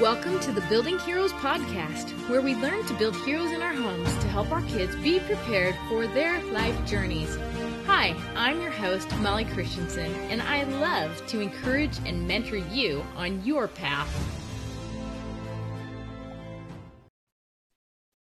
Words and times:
Welcome 0.00 0.40
to 0.40 0.50
the 0.50 0.60
Building 0.62 0.98
Heroes 0.98 1.32
podcast, 1.34 2.10
where 2.28 2.40
we 2.40 2.56
learn 2.56 2.84
to 2.86 2.94
build 2.94 3.14
heroes 3.14 3.52
in 3.52 3.62
our 3.62 3.72
homes 3.72 4.08
to 4.08 4.26
help 4.26 4.50
our 4.50 4.62
kids 4.62 4.96
be 4.96 5.20
prepared 5.20 5.76
for 5.88 6.08
their 6.08 6.42
life 6.46 6.84
journeys. 6.84 7.38
Hi, 7.86 8.16
I'm 8.34 8.60
your 8.60 8.72
host, 8.72 9.08
Molly 9.18 9.44
Christensen, 9.44 10.12
and 10.30 10.42
I 10.42 10.64
love 10.64 11.24
to 11.28 11.38
encourage 11.38 11.96
and 12.06 12.26
mentor 12.26 12.56
you 12.56 13.04
on 13.14 13.44
your 13.44 13.68
path. 13.68 14.12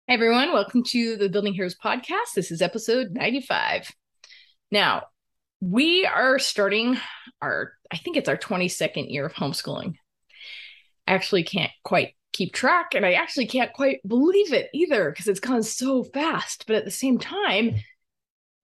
Hey 0.07 0.13
everyone, 0.13 0.53
welcome 0.53 0.83
to 0.83 1.17
the 1.17 1.27
Building 1.27 1.53
Heroes 1.53 1.75
podcast. 1.75 2.33
This 2.33 2.49
is 2.49 2.61
episode 2.61 3.11
95. 3.11 3.91
Now, 4.71 5.07
we 5.59 6.05
are 6.05 6.39
starting 6.39 6.97
our, 7.41 7.73
I 7.91 7.97
think 7.97 8.15
it's 8.15 8.29
our 8.29 8.37
22nd 8.37 9.11
year 9.11 9.25
of 9.25 9.33
homeschooling 9.33 9.95
actually 11.07 11.43
can't 11.43 11.71
quite 11.83 12.13
keep 12.33 12.53
track 12.53 12.93
and 12.93 13.05
I 13.05 13.13
actually 13.13 13.47
can't 13.47 13.73
quite 13.73 13.99
believe 14.07 14.53
it 14.53 14.69
either 14.73 15.09
because 15.09 15.27
it's 15.27 15.39
gone 15.39 15.63
so 15.63 16.03
fast. 16.03 16.65
But 16.67 16.75
at 16.75 16.85
the 16.85 16.91
same 16.91 17.17
time, 17.17 17.75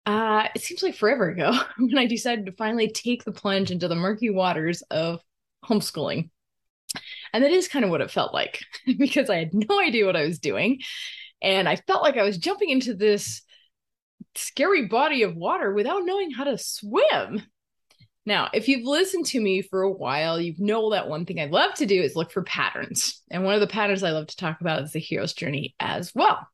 uh, 0.06 0.48
it 0.56 0.62
seems 0.62 0.82
like 0.82 0.96
forever 0.96 1.30
ago 1.30 1.58
when 1.78 1.98
I 1.98 2.08
decided 2.08 2.46
to 2.48 2.52
finally 2.54 2.90
take 2.90 3.24
the 3.24 3.32
plunge 3.32 3.72
into 3.72 3.88
the 3.88 3.96
murky 3.96 4.30
waters 4.30 4.82
of 4.90 5.22
homeschooling. 5.64 6.30
And 7.34 7.44
that 7.44 7.52
is 7.52 7.68
kind 7.68 7.86
of 7.86 7.92
what 7.92 8.02
it 8.02 8.10
felt 8.10 8.34
like 8.34 8.64
because 8.98 9.30
I 9.30 9.38
had 9.38 9.54
no 9.54 9.80
idea 9.80 10.06
what 10.06 10.16
I 10.16 10.26
was 10.26 10.40
doing. 10.40 10.80
And 11.42 11.70
I 11.70 11.76
felt 11.76 12.02
like 12.02 12.18
I 12.18 12.24
was 12.24 12.38
jumping 12.38 12.70
into 12.70 12.94
this 12.94 13.44
scary 14.36 14.88
body 14.88 15.24
of 15.24 15.36
water 15.36 15.74
without 15.74 16.06
knowing 16.06 16.32
how 16.32 16.46
to 16.46 16.58
swim. 16.58 17.44
Now, 18.26 18.50
if 18.54 18.68
you've 18.68 18.86
listened 18.86 19.26
to 19.28 19.42
me 19.42 19.62
for 19.62 19.82
a 19.82 19.92
while, 19.92 20.40
you 20.40 20.54
know 20.58 20.92
that 20.92 21.10
one 21.10 21.26
thing 21.26 21.40
I 21.40 21.46
love 21.46 21.74
to 21.76 21.86
do 21.86 22.02
is 22.02 22.16
look 22.16 22.32
for 22.32 22.44
patterns. 22.44 23.22
And 23.32 23.44
one 23.44 23.56
of 23.56 23.62
the 23.62 23.68
patterns 23.68 24.04
I 24.04 24.12
love 24.12 24.28
to 24.28 24.36
talk 24.36 24.62
about 24.62 24.84
is 24.84 24.92
the 24.92 25.00
hero's 25.00 25.34
journey 25.34 25.76
as 25.80 26.14
well. 26.14 26.48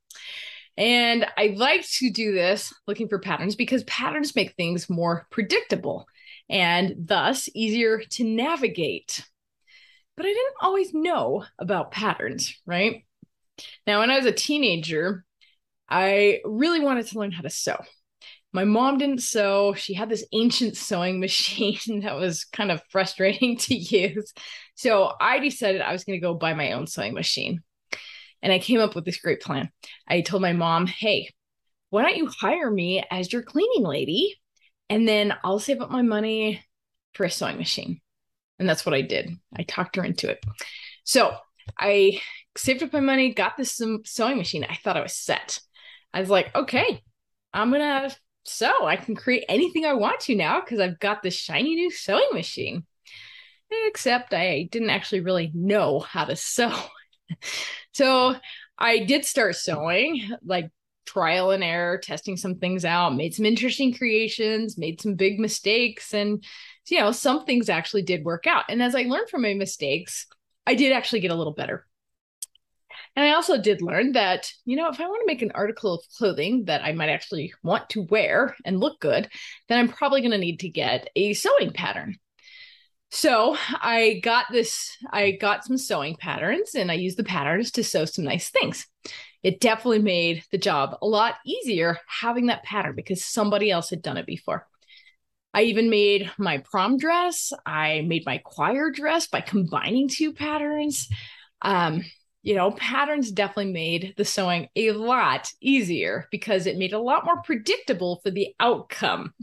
And 0.78 1.26
I 1.38 1.54
like 1.56 1.88
to 1.98 2.12
do 2.12 2.34
this 2.34 2.74
looking 2.88 3.08
for 3.08 3.20
patterns 3.20 3.56
because 3.56 3.84
patterns 3.86 4.36
make 4.36 4.56
things 4.56 4.90
more 4.90 5.28
predictable 5.32 6.08
and 6.50 6.94
thus 6.98 7.50
easier 7.54 8.00
to 8.12 8.24
navigate. 8.24 9.26
But 10.16 10.26
I 10.26 10.30
didn't 10.30 10.56
always 10.62 10.94
know 10.94 11.46
about 11.60 11.92
patterns, 11.92 12.58
right? 12.66 13.04
Now, 13.88 14.00
when 14.00 14.12
I 14.12 14.18
was 14.18 14.26
a 14.26 14.32
teenager, 14.32 15.26
I 15.90 16.40
really 16.46 16.80
wanted 16.80 17.08
to 17.08 17.20
learn 17.20 17.32
how 17.32 17.42
to 17.42 17.50
sew 17.50 17.78
my 18.56 18.64
mom 18.64 18.98
didn't 18.98 19.22
sew. 19.22 19.74
She 19.74 19.94
had 19.94 20.10
this 20.10 20.26
ancient 20.32 20.78
sewing 20.78 21.20
machine 21.20 22.00
that 22.02 22.16
was 22.16 22.46
kind 22.46 22.72
of 22.72 22.82
frustrating 22.90 23.58
to 23.58 23.76
use. 23.76 24.34
So 24.76 25.12
I 25.20 25.40
decided 25.40 25.82
I 25.82 25.92
was 25.92 26.06
going 26.06 26.18
to 26.18 26.26
go 26.26 26.34
buy 26.34 26.54
my 26.54 26.72
own 26.72 26.88
sewing 26.88 27.14
machine. 27.14 27.62
And 28.42 28.54
I 28.54 28.60
came 28.60 28.80
up 28.80 28.96
with 28.96 29.06
this 29.06 29.18
great 29.18 29.42
plan. 29.42 29.70
I 30.08 30.22
told 30.22 30.42
my 30.42 30.54
mom, 30.54 30.88
hey, 30.88 31.34
why 31.90 32.04
don't 32.04 32.18
you 32.18 32.28
hire 32.28 32.70
me 32.70 33.04
as 33.12 33.34
your 33.34 33.42
cleaning 33.42 33.84
lady? 33.84 34.40
And 34.90 35.08
then 35.08 35.34
I'll 35.44 35.60
save 35.60 35.82
up 35.82 35.92
my 35.92 36.04
money 36.04 36.64
for 37.14 37.26
a 37.26 37.32
sewing 37.32 37.58
machine. 37.58 38.00
And 38.60 38.70
that's 38.70 38.86
what 38.86 38.96
I 38.96 39.02
did. 39.02 39.32
I 39.54 39.64
talked 39.64 39.96
her 39.96 40.04
into 40.04 40.30
it. 40.30 40.44
So 41.04 41.36
I 41.78 42.22
saved 42.56 42.84
up 42.84 42.94
my 42.94 43.00
money, 43.00 43.34
got 43.34 43.58
this 43.58 43.82
sewing 44.06 44.38
machine. 44.38 44.64
I 44.64 44.76
thought 44.76 44.98
I 44.98 45.02
was 45.02 45.16
set. 45.16 45.60
I 46.14 46.20
was 46.20 46.30
like, 46.30 46.56
okay, 46.56 47.02
I'm 47.54 47.72
going 47.72 47.82
to 47.82 48.16
so 48.46 48.86
I 48.86 48.96
can 48.96 49.16
create 49.16 49.46
anything 49.50 49.86
I 49.86 49.94
want 49.94 50.20
to 50.22 50.36
now 50.36 50.62
because 50.62 50.80
I've 50.80 51.00
got 51.00 51.24
this 51.24 51.36
shiny 51.36 51.76
new 51.76 51.92
sewing 51.92 52.30
machine. 52.34 52.86
Except 53.88 54.34
I 54.34 54.70
didn't 54.72 54.92
actually 54.92 55.22
really 55.22 55.52
know 55.54 56.00
how 56.00 56.26
to 56.26 56.36
sew. 56.36 56.74
so 57.94 58.36
I 58.78 59.00
did 59.00 59.26
start 59.26 59.56
sewing, 59.56 60.30
like 60.46 60.70
trial 61.06 61.52
and 61.52 61.64
error, 61.64 61.98
testing 61.98 62.38
some 62.38 62.56
things 62.56 62.86
out, 62.86 63.16
made 63.16 63.34
some 63.34 63.46
interesting 63.46 63.94
creations, 63.94 64.78
made 64.78 65.02
some 65.02 65.16
big 65.16 65.40
mistakes. 65.40 66.14
And, 66.14 66.44
you 66.88 67.00
know, 67.00 67.12
some 67.12 67.46
things 67.46 67.70
actually 67.70 68.04
did 68.04 68.24
work 68.24 68.46
out. 68.48 68.66
And 68.70 68.82
as 68.82 68.96
I 68.96 69.04
learned 69.04 69.30
from 69.30 69.42
my 69.42 69.54
mistakes, 69.54 70.28
I 70.68 70.76
did 70.76 70.92
actually 70.92 71.22
get 71.22 71.32
a 71.32 71.36
little 71.36 71.54
better. 71.54 71.86
And 73.16 73.26
I 73.26 73.34
also 73.34 73.62
did 73.62 73.82
learn 73.82 74.14
that, 74.14 74.50
you 74.66 74.76
know, 74.76 74.90
if 74.90 75.00
I 75.00 75.08
want 75.08 75.22
to 75.22 75.28
make 75.28 75.42
an 75.42 75.52
article 75.56 75.94
of 75.94 76.10
clothing 76.18 76.66
that 76.66 76.84
I 76.84 76.92
might 76.94 77.10
actually 77.10 77.54
want 77.64 77.90
to 77.92 78.04
wear 78.04 78.56
and 78.66 78.80
look 78.80 79.00
good, 79.00 79.30
then 79.68 79.80
I'm 79.80 79.90
probably 79.90 80.22
going 80.22 80.32
to 80.32 80.38
need 80.38 80.60
to 80.62 80.70
get 80.70 81.10
a 81.16 81.34
sewing 81.34 81.72
pattern. 81.72 82.16
So 83.12 83.56
I 83.72 84.20
got 84.24 84.48
this, 84.52 84.90
I 85.12 85.32
got 85.32 85.64
some 85.64 85.78
sewing 85.78 86.16
patterns 86.18 86.76
and 86.76 86.92
I 86.92 86.96
used 86.96 87.18
the 87.18 87.24
patterns 87.24 87.72
to 87.72 87.84
sew 87.84 88.06
some 88.06 88.26
nice 88.26 88.50
things. 88.50 88.88
It 89.44 89.62
definitely 89.62 90.00
made 90.00 90.44
the 90.52 90.58
job 90.58 90.98
a 91.02 91.08
lot 91.08 91.36
easier 91.46 92.00
having 92.08 92.48
that 92.48 92.64
pattern 92.64 92.96
because 92.96 93.24
somebody 93.24 93.72
else 93.72 93.90
had 93.90 94.02
done 94.02 94.18
it 94.18 94.26
before. 94.26 94.68
I 95.54 95.62
even 95.64 95.90
made 95.90 96.30
my 96.38 96.58
prom 96.58 96.98
dress. 96.98 97.54
I 97.66 98.02
made 98.02 98.26
my 98.26 98.40
choir 98.40 98.92
dress 98.92 99.28
by 99.28 99.40
combining 99.40 100.10
two 100.10 100.34
patterns. 100.34 101.08
Um, 101.62 102.04
you 102.46 102.54
know, 102.54 102.70
patterns 102.70 103.32
definitely 103.32 103.74
made 103.74 104.14
the 104.18 104.24
sewing 104.24 104.70
a 104.76 104.92
lot 104.92 105.50
easier 105.62 106.28
because 106.30 106.68
it 106.68 106.78
made 106.78 106.94
it 106.94 106.96
a 106.96 107.00
lot 107.00 107.26
more 107.26 107.42
predictable 107.42 108.20
for 108.22 108.30
the 108.30 108.54
outcome. 108.60 109.34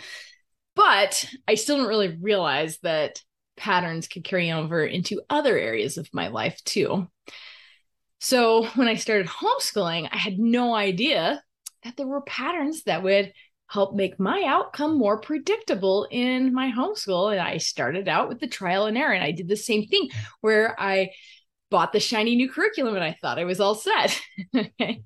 but 0.74 1.32
I 1.46 1.54
still 1.54 1.76
didn't 1.76 1.90
really 1.90 2.18
realize 2.20 2.80
that 2.82 3.22
patterns 3.56 4.08
could 4.08 4.24
carry 4.24 4.50
over 4.50 4.84
into 4.84 5.22
other 5.30 5.56
areas 5.56 5.96
of 5.96 6.12
my 6.12 6.26
life 6.26 6.60
too. 6.64 7.08
So 8.18 8.66
when 8.74 8.88
I 8.88 8.96
started 8.96 9.28
homeschooling, 9.28 10.08
I 10.10 10.16
had 10.16 10.40
no 10.40 10.74
idea 10.74 11.40
that 11.84 11.96
there 11.96 12.08
were 12.08 12.22
patterns 12.22 12.82
that 12.82 13.04
would 13.04 13.32
help 13.68 13.94
make 13.94 14.18
my 14.18 14.42
outcome 14.44 14.98
more 14.98 15.20
predictable 15.20 16.08
in 16.10 16.52
my 16.52 16.72
homeschool. 16.72 17.30
And 17.30 17.40
I 17.40 17.58
started 17.58 18.08
out 18.08 18.28
with 18.28 18.40
the 18.40 18.48
trial 18.48 18.86
and 18.86 18.98
error. 18.98 19.12
And 19.12 19.22
I 19.22 19.30
did 19.30 19.46
the 19.46 19.56
same 19.56 19.86
thing 19.86 20.08
where 20.40 20.74
I 20.76 21.10
bought 21.70 21.92
the 21.92 22.00
shiny 22.00 22.36
new 22.36 22.50
curriculum 22.50 22.94
and 22.94 23.04
I 23.04 23.16
thought 23.20 23.38
I 23.38 23.44
was 23.44 23.60
all 23.60 23.74
set. 23.74 24.20
okay. 24.56 25.02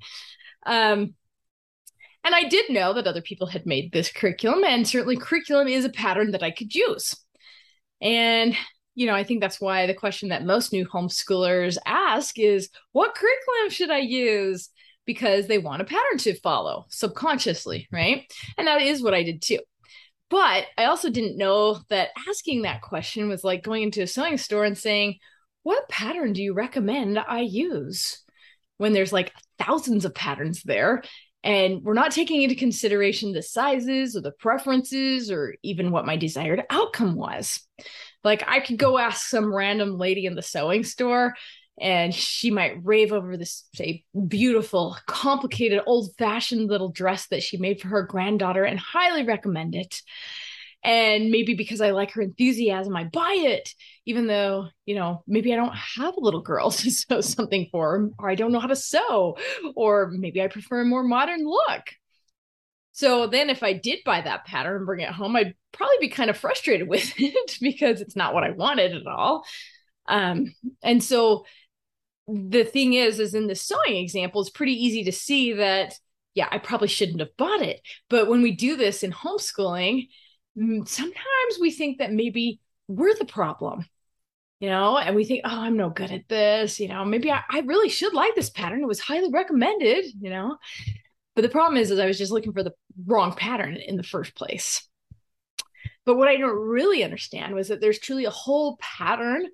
Um, 0.67 1.15
and 2.25 2.35
I 2.35 2.49
did 2.49 2.71
know 2.71 2.95
that 2.95 3.07
other 3.07 3.21
people 3.21 3.47
had 3.47 3.67
made 3.67 3.93
this 3.93 4.11
curriculum, 4.11 4.65
and 4.65 4.89
certainly 4.89 5.17
curriculum 5.17 5.69
is 5.69 5.85
a 5.85 5.91
pattern 5.91 6.31
that 6.31 6.43
I 6.43 6.51
could 6.51 6.75
use. 6.75 7.15
And, 8.01 8.57
you 8.95 9.07
know, 9.07 9.15
I 9.15 9.25
think 9.25 9.43
that's 9.43 9.61
why 9.61 9.87
the 9.87 9.95
question 9.95 10.31
that 10.31 10.45
most 10.45 10.73
new 10.73 10.87
homeschoolers 10.87 11.77
ask 11.85 12.39
is 12.39 12.71
what 12.93 13.15
curriculum 13.15 13.71
should 13.71 13.91
I 13.91 13.99
use? 13.99 14.71
Because 15.05 15.49
they 15.49 15.59
want 15.59 15.83
a 15.83 15.85
pattern 15.85 16.17
to 16.21 16.41
follow 16.41 16.87
subconsciously, 16.89 17.89
right? 17.93 18.25
And 18.57 18.67
that 18.69 18.81
is 18.81 19.03
what 19.03 19.13
I 19.13 19.23
did 19.23 19.43
too. 19.43 19.59
But 20.31 20.65
I 20.79 20.87
also 20.87 21.11
didn't 21.11 21.37
know 21.37 21.81
that 21.91 22.09
asking 22.27 22.63
that 22.63 22.81
question 22.81 23.29
was 23.29 23.45
like 23.45 23.63
going 23.63 23.83
into 23.83 24.01
a 24.03 24.07
sewing 24.07 24.39
store 24.39 24.65
and 24.65 24.79
saying, 24.79 25.19
what 25.65 25.89
pattern 25.89 26.33
do 26.33 26.43
you 26.43 26.55
recommend 26.55 27.19
I 27.19 27.41
use? 27.41 28.23
When 28.77 28.93
there's 28.93 29.13
like 29.13 29.33
thousands 29.59 30.05
of 30.05 30.15
patterns 30.15 30.63
there, 30.63 31.03
and 31.43 31.83
we're 31.83 31.93
not 31.93 32.11
taking 32.11 32.43
into 32.43 32.55
consideration 32.55 33.33
the 33.33 33.43
sizes 33.43 34.17
or 34.17 34.23
the 34.23 34.33
preferences 34.33 35.31
or 35.31 35.55
even 35.63 35.91
what 35.91 36.07
my 36.07 36.17
desired 36.17 36.63
outcome 36.71 37.17
was. 37.17 37.61
Like, 38.25 38.43
I 38.47 38.61
could 38.61 38.79
go 38.79 38.97
ask 38.97 39.29
some 39.29 39.55
random 39.55 39.99
lady 39.99 40.25
in 40.25 40.35
the 40.35 40.43
sewing 40.43 40.85
store, 40.85 41.35
and 41.79 42.15
she 42.15 42.51
might 42.51 42.83
rave 42.83 43.13
over 43.13 43.37
this, 43.37 43.65
say, 43.75 44.05
beautiful, 44.27 44.97
complicated, 45.07 45.83
old 45.87 46.15
fashioned 46.17 46.71
little 46.71 46.91
dress 46.91 47.27
that 47.29 47.43
she 47.43 47.59
made 47.59 47.81
for 47.81 47.89
her 47.89 48.05
granddaughter 48.05 48.65
and 48.65 48.79
highly 48.79 49.25
recommend 49.25 49.75
it 49.75 50.01
and 50.85 51.31
maybe 51.31 51.55
because 51.55 51.81
i 51.81 51.91
like 51.91 52.13
her 52.13 52.23
enthusiasm 52.23 52.95
i 52.95 53.05
buy 53.05 53.35
it 53.39 53.71
even 54.05 54.27
though 54.27 54.69
you 54.85 54.95
know 54.95 55.23
maybe 55.27 55.53
i 55.53 55.57
don't 55.57 55.75
have 55.75 56.17
a 56.17 56.21
little 56.21 56.43
girl 56.43 56.71
to 56.71 56.91
sew 56.91 57.21
something 57.21 57.69
for 57.73 58.11
or 58.19 58.31
i 58.31 58.35
don't 58.35 58.53
know 58.53 58.61
how 58.61 58.67
to 58.69 58.77
sew 58.77 59.37
or 59.75 60.11
maybe 60.13 60.41
i 60.41 60.47
prefer 60.47 60.83
a 60.83 60.85
more 60.85 61.03
modern 61.03 61.45
look. 61.45 61.83
So 62.93 63.27
then 63.27 63.51
if 63.51 63.63
i 63.63 63.73
did 63.73 64.01
buy 64.05 64.21
that 64.21 64.45
pattern 64.45 64.77
and 64.77 64.87
bring 64.87 65.01
it 65.01 65.11
home 65.11 65.35
i'd 65.37 65.55
probably 65.73 65.97
be 66.01 66.09
kind 66.09 66.31
of 66.31 66.37
frustrated 66.37 66.89
with 66.95 67.13
it 67.19 67.59
because 67.61 68.01
it's 68.01 68.17
not 68.17 68.35
what 68.35 68.45
i 68.45 68.51
wanted 68.51 68.95
at 68.95 69.07
all. 69.07 69.45
Um, 70.07 70.55
and 70.83 71.03
so 71.03 71.47
the 72.29 72.65
thing 72.65 72.93
is 72.93 73.19
is 73.19 73.35
in 73.35 73.47
the 73.47 73.55
sewing 73.55 73.97
example 73.97 74.41
it's 74.41 74.51
pretty 74.51 74.73
easy 74.73 75.05
to 75.05 75.13
see 75.13 75.55
that 75.55 75.95
yeah 76.35 76.49
i 76.51 76.57
probably 76.59 76.89
shouldn't 76.89 77.21
have 77.21 77.37
bought 77.39 77.63
it. 77.63 77.81
But 78.11 78.29
when 78.29 78.43
we 78.43 78.53
do 78.53 78.77
this 78.77 79.03
in 79.03 79.13
homeschooling 79.13 80.09
Mm, 80.59 80.87
sometimes 80.87 81.59
we 81.61 81.71
think 81.71 81.99
that 81.99 82.13
maybe 82.13 82.61
we're 82.87 83.15
the 83.15 83.25
problem 83.25 83.85
you 84.61 84.69
know 84.69 84.99
and 84.99 85.17
we 85.17 85.25
think 85.25 85.41
oh 85.45 85.61
i'm 85.61 85.77
no 85.77 85.91
good 85.91 86.13
at 86.13 86.29
this 86.29 86.79
you 86.79 86.87
know 86.87 87.05
maybe 87.05 87.31
I, 87.31 87.41
I 87.51 87.61
really 87.61 87.89
should 87.89 88.13
like 88.13 88.35
this 88.35 88.51
pattern 88.51 88.83
it 88.83 88.87
was 88.87 89.01
highly 89.01 89.31
recommended 89.33 90.05
you 90.21 90.31
know 90.31 90.57
but 91.35 91.43
the 91.43 91.49
problem 91.49 91.77
is 91.77 91.91
is 91.91 91.99
i 91.99 92.07
was 92.07 92.19
just 92.19 92.31
looking 92.31 92.53
for 92.53 92.63
the 92.63 92.75
wrong 93.07 93.33
pattern 93.33 93.77
in 93.77 93.97
the 93.97 94.03
first 94.03 94.35
place 94.37 94.87
but 96.05 96.17
what 96.17 96.29
i 96.29 96.37
don't 96.37 96.57
really 96.57 97.03
understand 97.03 97.55
was 97.55 97.69
that 97.69 97.81
there's 97.81 97.99
truly 97.99 98.27
a 98.27 98.31
whole 98.31 98.77
pattern 98.77 99.47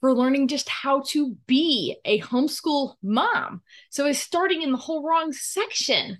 for 0.00 0.14
learning 0.14 0.48
just 0.48 0.68
how 0.68 1.02
to 1.08 1.36
be 1.46 1.96
a 2.04 2.20
homeschool 2.20 2.94
mom. 3.02 3.62
So 3.90 4.04
I 4.04 4.08
was 4.08 4.18
starting 4.18 4.62
in 4.62 4.72
the 4.72 4.78
whole 4.78 5.02
wrong 5.02 5.32
section. 5.32 6.18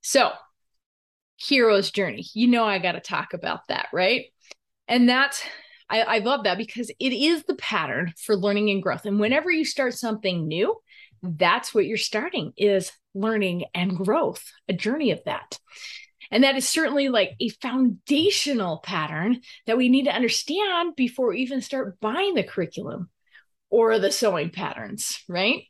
So, 0.00 0.32
hero's 1.42 1.90
journey. 1.90 2.24
You 2.34 2.48
know, 2.48 2.64
I 2.64 2.78
got 2.78 2.92
to 2.92 3.00
talk 3.00 3.34
about 3.34 3.66
that, 3.68 3.88
right? 3.92 4.26
And 4.88 5.08
that's, 5.08 5.42
I, 5.88 6.02
I 6.02 6.18
love 6.18 6.44
that 6.44 6.58
because 6.58 6.90
it 6.98 7.12
is 7.12 7.44
the 7.44 7.56
pattern 7.56 8.12
for 8.16 8.36
learning 8.36 8.70
and 8.70 8.82
growth. 8.82 9.04
And 9.06 9.18
whenever 9.18 9.50
you 9.50 9.64
start 9.64 9.94
something 9.94 10.46
new, 10.46 10.76
that's 11.22 11.74
what 11.74 11.86
you're 11.86 11.96
starting 11.96 12.52
is 12.56 12.92
learning 13.14 13.64
and 13.74 13.96
growth, 13.96 14.44
a 14.68 14.72
journey 14.72 15.10
of 15.10 15.20
that. 15.24 15.58
And 16.30 16.44
that 16.44 16.56
is 16.56 16.66
certainly 16.66 17.08
like 17.08 17.32
a 17.40 17.50
foundational 17.50 18.78
pattern 18.78 19.40
that 19.66 19.76
we 19.76 19.88
need 19.88 20.04
to 20.04 20.14
understand 20.14 20.96
before 20.96 21.28
we 21.28 21.40
even 21.40 21.60
start 21.60 22.00
buying 22.00 22.34
the 22.34 22.42
curriculum 22.42 23.10
or 23.68 23.98
the 23.98 24.10
sewing 24.10 24.50
patterns, 24.50 25.22
right? 25.28 25.64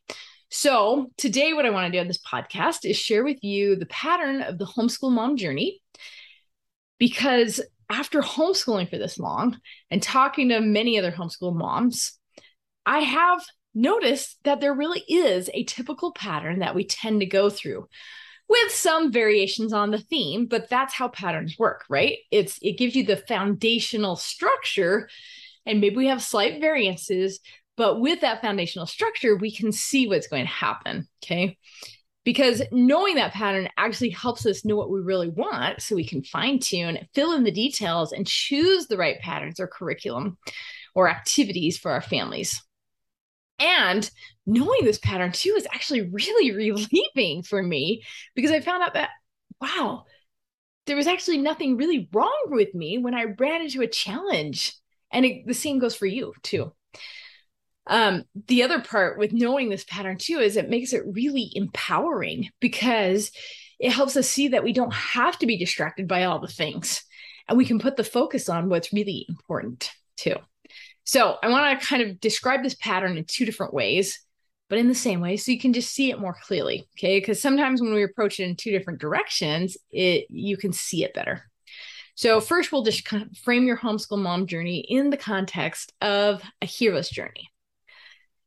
So, 0.54 1.10
today, 1.16 1.54
what 1.54 1.64
I 1.64 1.70
want 1.70 1.86
to 1.86 1.96
do 1.96 1.98
on 1.98 2.08
this 2.08 2.20
podcast 2.20 2.80
is 2.84 2.98
share 2.98 3.24
with 3.24 3.42
you 3.42 3.74
the 3.74 3.86
pattern 3.86 4.42
of 4.42 4.58
the 4.58 4.66
homeschool 4.66 5.10
mom 5.10 5.38
journey. 5.38 5.80
Because 6.98 7.62
after 7.88 8.20
homeschooling 8.20 8.90
for 8.90 8.98
this 8.98 9.18
long 9.18 9.58
and 9.90 10.02
talking 10.02 10.50
to 10.50 10.60
many 10.60 10.98
other 10.98 11.10
homeschool 11.10 11.56
moms, 11.56 12.18
I 12.84 12.98
have 12.98 13.42
noticed 13.74 14.40
that 14.44 14.60
there 14.60 14.74
really 14.74 15.02
is 15.08 15.48
a 15.54 15.64
typical 15.64 16.12
pattern 16.12 16.58
that 16.58 16.74
we 16.74 16.84
tend 16.84 17.20
to 17.20 17.26
go 17.26 17.48
through 17.48 17.88
with 18.46 18.72
some 18.72 19.10
variations 19.10 19.72
on 19.72 19.90
the 19.90 20.00
theme, 20.00 20.44
but 20.44 20.68
that's 20.68 20.92
how 20.92 21.08
patterns 21.08 21.56
work, 21.58 21.84
right? 21.88 22.18
It's 22.30 22.58
it 22.60 22.76
gives 22.76 22.94
you 22.94 23.06
the 23.06 23.16
foundational 23.16 24.16
structure 24.16 25.08
and 25.64 25.80
maybe 25.80 25.96
we 25.96 26.08
have 26.08 26.22
slight 26.22 26.60
variances, 26.60 27.40
but 27.76 28.00
with 28.00 28.20
that 28.20 28.42
foundational 28.42 28.86
structure, 28.86 29.36
we 29.36 29.50
can 29.50 29.72
see 29.72 30.06
what's 30.06 30.26
going 30.26 30.44
to 30.44 30.52
happen, 30.52 31.08
okay? 31.24 31.58
Because 32.24 32.62
knowing 32.70 33.16
that 33.16 33.32
pattern 33.32 33.68
actually 33.76 34.10
helps 34.10 34.46
us 34.46 34.64
know 34.64 34.76
what 34.76 34.90
we 34.90 35.00
really 35.00 35.28
want 35.28 35.82
so 35.82 35.96
we 35.96 36.06
can 36.06 36.22
fine 36.22 36.58
tune, 36.58 36.98
fill 37.14 37.32
in 37.32 37.44
the 37.44 37.50
details, 37.50 38.12
and 38.12 38.26
choose 38.26 38.86
the 38.86 38.96
right 38.96 39.18
patterns 39.20 39.58
or 39.58 39.66
curriculum 39.66 40.38
or 40.94 41.08
activities 41.08 41.78
for 41.78 41.90
our 41.90 42.02
families. 42.02 42.62
And 43.58 44.08
knowing 44.46 44.84
this 44.84 44.98
pattern 44.98 45.32
too 45.32 45.54
is 45.56 45.66
actually 45.72 46.02
really 46.02 46.50
relieving 47.16 47.42
for 47.42 47.62
me 47.62 48.02
because 48.34 48.50
I 48.50 48.60
found 48.60 48.82
out 48.82 48.94
that, 48.94 49.10
wow, 49.60 50.04
there 50.86 50.96
was 50.96 51.06
actually 51.06 51.38
nothing 51.38 51.76
really 51.76 52.08
wrong 52.12 52.46
with 52.46 52.74
me 52.74 52.98
when 52.98 53.14
I 53.14 53.34
ran 53.38 53.62
into 53.62 53.82
a 53.82 53.86
challenge. 53.86 54.74
And 55.10 55.24
it, 55.24 55.46
the 55.46 55.54
same 55.54 55.78
goes 55.78 55.94
for 55.94 56.06
you 56.06 56.34
too. 56.42 56.72
Um, 57.86 58.24
the 58.46 58.62
other 58.62 58.80
part 58.80 59.18
with 59.18 59.32
knowing 59.32 59.68
this 59.68 59.84
pattern 59.84 60.16
too 60.18 60.38
is 60.38 60.56
it 60.56 60.70
makes 60.70 60.92
it 60.92 61.02
really 61.06 61.50
empowering 61.54 62.50
because 62.60 63.32
it 63.80 63.90
helps 63.90 64.16
us 64.16 64.28
see 64.28 64.48
that 64.48 64.62
we 64.62 64.72
don't 64.72 64.94
have 64.94 65.36
to 65.38 65.46
be 65.46 65.58
distracted 65.58 66.06
by 66.06 66.24
all 66.24 66.38
the 66.38 66.46
things 66.46 67.02
and 67.48 67.58
we 67.58 67.64
can 67.64 67.78
put 67.78 67.96
the 67.96 68.04
focus 68.04 68.48
on 68.48 68.68
what's 68.68 68.92
really 68.92 69.26
important 69.28 69.90
too. 70.16 70.36
So 71.04 71.36
I 71.42 71.48
want 71.48 71.80
to 71.80 71.86
kind 71.86 72.02
of 72.02 72.20
describe 72.20 72.62
this 72.62 72.76
pattern 72.76 73.18
in 73.18 73.24
two 73.24 73.44
different 73.44 73.74
ways, 73.74 74.20
but 74.68 74.78
in 74.78 74.88
the 74.88 74.94
same 74.94 75.20
way, 75.20 75.36
so 75.36 75.50
you 75.50 75.58
can 75.58 75.72
just 75.72 75.92
see 75.92 76.10
it 76.10 76.20
more 76.20 76.36
clearly. 76.44 76.86
Okay. 76.96 77.18
Because 77.18 77.42
sometimes 77.42 77.82
when 77.82 77.92
we 77.92 78.04
approach 78.04 78.38
it 78.38 78.44
in 78.44 78.56
two 78.56 78.70
different 78.70 79.00
directions, 79.00 79.76
it 79.90 80.26
you 80.30 80.56
can 80.56 80.72
see 80.72 81.04
it 81.04 81.14
better. 81.14 81.42
So 82.14 82.40
first 82.40 82.70
we'll 82.70 82.84
just 82.84 83.04
kind 83.04 83.22
of 83.24 83.36
frame 83.38 83.64
your 83.64 83.78
homeschool 83.78 84.18
mom 84.18 84.46
journey 84.46 84.86
in 84.88 85.10
the 85.10 85.16
context 85.16 85.92
of 86.00 86.42
a 86.60 86.66
hero's 86.66 87.08
journey. 87.08 87.51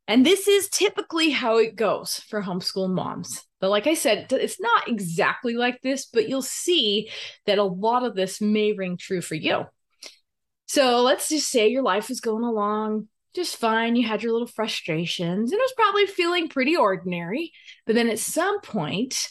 And 0.08 0.24
this 0.24 0.46
is 0.46 0.68
typically 0.68 1.30
how 1.30 1.58
it 1.58 1.74
goes 1.74 2.20
for 2.28 2.40
homeschool 2.42 2.88
moms. 2.88 3.42
But 3.60 3.70
like 3.70 3.86
I 3.86 3.94
said, 3.94 4.32
it's 4.32 4.60
not 4.60 4.88
exactly 4.88 5.54
like 5.54 5.80
this, 5.82 6.06
but 6.06 6.28
you'll 6.28 6.42
see 6.42 7.10
that 7.46 7.58
a 7.58 7.64
lot 7.64 8.04
of 8.04 8.14
this 8.14 8.40
may 8.40 8.72
ring 8.72 8.96
true 8.96 9.20
for 9.20 9.34
you. 9.34 9.64
So 10.66 11.02
let's 11.02 11.28
just 11.28 11.48
say 11.48 11.68
your 11.68 11.82
life 11.82 12.08
was 12.08 12.20
going 12.20 12.44
along 12.44 13.08
just 13.36 13.58
fine. 13.58 13.94
You 13.94 14.08
had 14.08 14.22
your 14.22 14.32
little 14.32 14.48
frustrations 14.48 15.52
and 15.52 15.60
it 15.60 15.62
was 15.62 15.74
probably 15.76 16.06
feeling 16.06 16.48
pretty 16.48 16.74
ordinary. 16.74 17.52
But 17.84 17.94
then 17.94 18.08
at 18.08 18.18
some 18.18 18.60
point, 18.62 19.28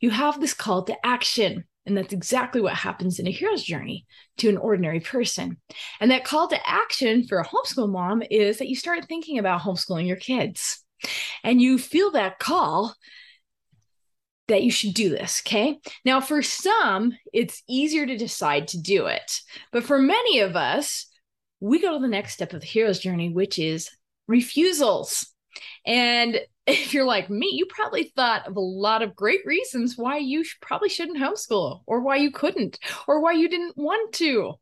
you 0.00 0.10
have 0.10 0.40
this 0.40 0.54
call 0.54 0.84
to 0.84 0.96
action. 1.04 1.64
And 1.88 1.96
that's 1.96 2.12
exactly 2.12 2.60
what 2.60 2.74
happens 2.74 3.18
in 3.18 3.26
a 3.26 3.30
hero's 3.30 3.64
journey 3.64 4.06
to 4.38 4.48
an 4.48 4.56
ordinary 4.56 5.00
person. 5.00 5.56
And 6.00 6.10
that 6.10 6.24
call 6.24 6.48
to 6.48 6.68
action 6.68 7.26
for 7.26 7.38
a 7.38 7.46
homeschool 7.46 7.90
mom 7.90 8.22
is 8.30 8.58
that 8.58 8.68
you 8.68 8.76
start 8.76 9.06
thinking 9.06 9.38
about 9.38 9.62
homeschooling 9.62 10.06
your 10.06 10.16
kids. 10.16 10.84
And 11.42 11.62
you 11.62 11.78
feel 11.78 12.10
that 12.12 12.38
call 12.38 12.94
that 14.48 14.62
you 14.62 14.70
should 14.70 14.94
do 14.94 15.10
this. 15.10 15.42
Okay. 15.46 15.78
Now, 16.04 16.20
for 16.20 16.42
some, 16.42 17.12
it's 17.32 17.62
easier 17.68 18.06
to 18.06 18.16
decide 18.16 18.68
to 18.68 18.80
do 18.80 19.06
it. 19.06 19.40
But 19.72 19.84
for 19.84 19.98
many 19.98 20.40
of 20.40 20.56
us, 20.56 21.06
we 21.60 21.80
go 21.80 21.94
to 21.94 22.00
the 22.00 22.08
next 22.08 22.34
step 22.34 22.52
of 22.52 22.60
the 22.60 22.66
hero's 22.66 22.98
journey, 22.98 23.30
which 23.30 23.58
is 23.58 23.90
refusals. 24.26 25.26
And 25.86 26.40
if 26.72 26.92
you're 26.92 27.06
like 27.06 27.30
me, 27.30 27.48
you 27.52 27.66
probably 27.66 28.12
thought 28.14 28.46
of 28.46 28.56
a 28.56 28.60
lot 28.60 29.00
of 29.00 29.16
great 29.16 29.40
reasons 29.46 29.96
why 29.96 30.18
you 30.18 30.44
probably 30.60 30.90
shouldn't 30.90 31.18
homeschool 31.18 31.80
or 31.86 32.00
why 32.02 32.16
you 32.16 32.30
couldn't 32.30 32.78
or 33.06 33.22
why 33.22 33.32
you 33.32 33.48
didn't 33.48 33.76
want 33.76 34.12
to. 34.14 34.52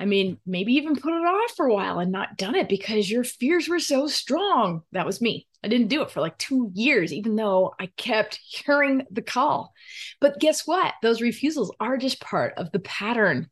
I 0.00 0.04
mean, 0.04 0.38
maybe 0.44 0.72
even 0.74 0.96
put 0.96 1.12
it 1.12 1.24
off 1.24 1.52
for 1.56 1.66
a 1.66 1.72
while 1.72 2.00
and 2.00 2.10
not 2.10 2.36
done 2.36 2.56
it 2.56 2.68
because 2.68 3.08
your 3.08 3.22
fears 3.22 3.68
were 3.68 3.78
so 3.78 4.08
strong. 4.08 4.82
That 4.90 5.06
was 5.06 5.20
me. 5.20 5.46
I 5.62 5.68
didn't 5.68 5.88
do 5.88 6.02
it 6.02 6.10
for 6.10 6.20
like 6.20 6.36
two 6.38 6.72
years, 6.74 7.12
even 7.12 7.36
though 7.36 7.72
I 7.78 7.86
kept 7.96 8.40
hearing 8.44 9.06
the 9.12 9.22
call. 9.22 9.72
But 10.20 10.40
guess 10.40 10.66
what? 10.66 10.94
Those 11.02 11.20
refusals 11.20 11.72
are 11.78 11.98
just 11.98 12.20
part 12.20 12.54
of 12.56 12.72
the 12.72 12.80
pattern. 12.80 13.48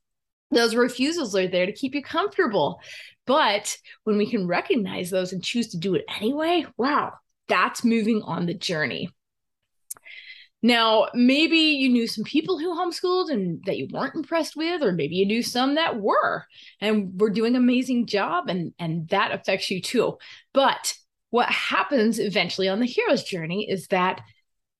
Those 0.50 0.74
refusals 0.74 1.36
are 1.36 1.46
there 1.46 1.66
to 1.66 1.72
keep 1.72 1.94
you 1.94 2.02
comfortable. 2.02 2.80
But 3.26 3.76
when 4.02 4.18
we 4.18 4.28
can 4.28 4.48
recognize 4.48 5.10
those 5.10 5.32
and 5.32 5.44
choose 5.44 5.68
to 5.68 5.78
do 5.78 5.94
it 5.94 6.04
anyway, 6.08 6.66
wow, 6.76 7.12
that's 7.50 7.84
moving 7.84 8.22
on 8.22 8.46
the 8.46 8.54
journey. 8.54 9.10
Now, 10.62 11.08
maybe 11.14 11.56
you 11.56 11.88
knew 11.88 12.06
some 12.06 12.24
people 12.24 12.58
who 12.58 12.74
homeschooled 12.74 13.30
and 13.30 13.62
that 13.64 13.78
you 13.78 13.88
weren't 13.90 14.14
impressed 14.14 14.56
with, 14.56 14.82
or 14.82 14.92
maybe 14.92 15.16
you 15.16 15.24
knew 15.26 15.42
some 15.42 15.74
that 15.74 16.00
were 16.00 16.44
and 16.80 17.18
were 17.18 17.30
doing 17.30 17.56
amazing 17.56 18.06
job, 18.06 18.48
and 18.48 18.72
and 18.78 19.08
that 19.08 19.32
affects 19.32 19.70
you 19.70 19.80
too. 19.80 20.18
But 20.52 20.94
what 21.30 21.48
happens 21.48 22.18
eventually 22.18 22.68
on 22.68 22.80
the 22.80 22.86
hero's 22.86 23.22
journey 23.22 23.70
is 23.70 23.86
that 23.88 24.20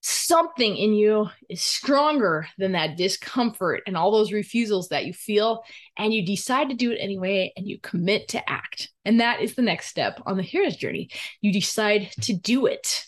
something 0.01 0.75
in 0.75 0.93
you 0.93 1.29
is 1.47 1.61
stronger 1.61 2.47
than 2.57 2.71
that 2.71 2.97
discomfort 2.97 3.83
and 3.85 3.95
all 3.95 4.11
those 4.11 4.31
refusals 4.31 4.89
that 4.89 5.05
you 5.05 5.13
feel, 5.13 5.63
and 5.95 6.13
you 6.13 6.25
decide 6.25 6.69
to 6.69 6.75
do 6.75 6.91
it 6.91 6.97
anyway, 6.97 7.53
and 7.55 7.67
you 7.67 7.79
commit 7.79 8.27
to 8.29 8.49
act. 8.49 8.89
And 9.05 9.21
that 9.21 9.41
is 9.41 9.55
the 9.55 9.61
next 9.61 9.87
step 9.87 10.19
on 10.25 10.37
the 10.37 10.43
hero's 10.43 10.75
journey. 10.75 11.09
You 11.41 11.53
decide 11.53 12.11
to 12.21 12.33
do 12.33 12.65
it. 12.65 13.05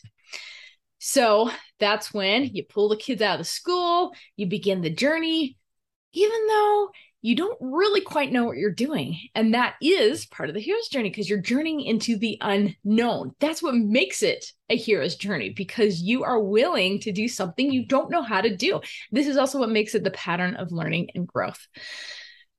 So 1.00 1.50
that's 1.80 2.14
when 2.14 2.46
you 2.46 2.64
pull 2.64 2.90
the 2.90 2.96
kids 2.96 3.22
out 3.22 3.34
of 3.34 3.40
the 3.40 3.44
school, 3.44 4.14
you 4.38 4.48
begin 4.48 4.82
the 4.82 4.90
journey, 4.90 5.58
even 6.14 6.48
though 6.48 6.90
you 7.24 7.36
don't 7.36 7.58
really 7.62 8.02
quite 8.02 8.34
know 8.34 8.44
what 8.44 8.58
you're 8.58 8.70
doing. 8.70 9.18
And 9.34 9.54
that 9.54 9.76
is 9.82 10.26
part 10.26 10.50
of 10.50 10.56
the 10.56 10.62
hero's 10.62 10.90
journey 10.90 11.10
because 11.10 11.30
you're 11.30 11.40
journeying 11.40 11.80
into 11.80 12.18
the 12.18 12.38
unknown. 12.42 13.34
That's 13.40 13.64
what 13.64 13.76
makes 13.76 14.22
it 14.22 14.46
a 14.70 14.76
hero's 14.76 15.16
journey 15.16 15.50
because 15.50 16.02
you 16.02 16.26
are 16.26 16.40
willing 16.40 17.00
to 17.00 17.14
do 17.14 17.30
something 17.30 17.72
you 17.72 17.86
don't 17.86 18.12
know 18.12 18.24
how 18.24 18.42
to 18.42 18.54
do. 18.56 18.82
This 19.12 19.28
is 19.28 19.38
also 19.38 19.58
what 19.58 19.70
makes 19.70 19.96
it 19.96 20.04
the 20.04 20.12
pattern 20.12 20.56
of 20.58 20.74
learning 20.74 21.12
and 21.16 21.26
growth. 21.26 21.66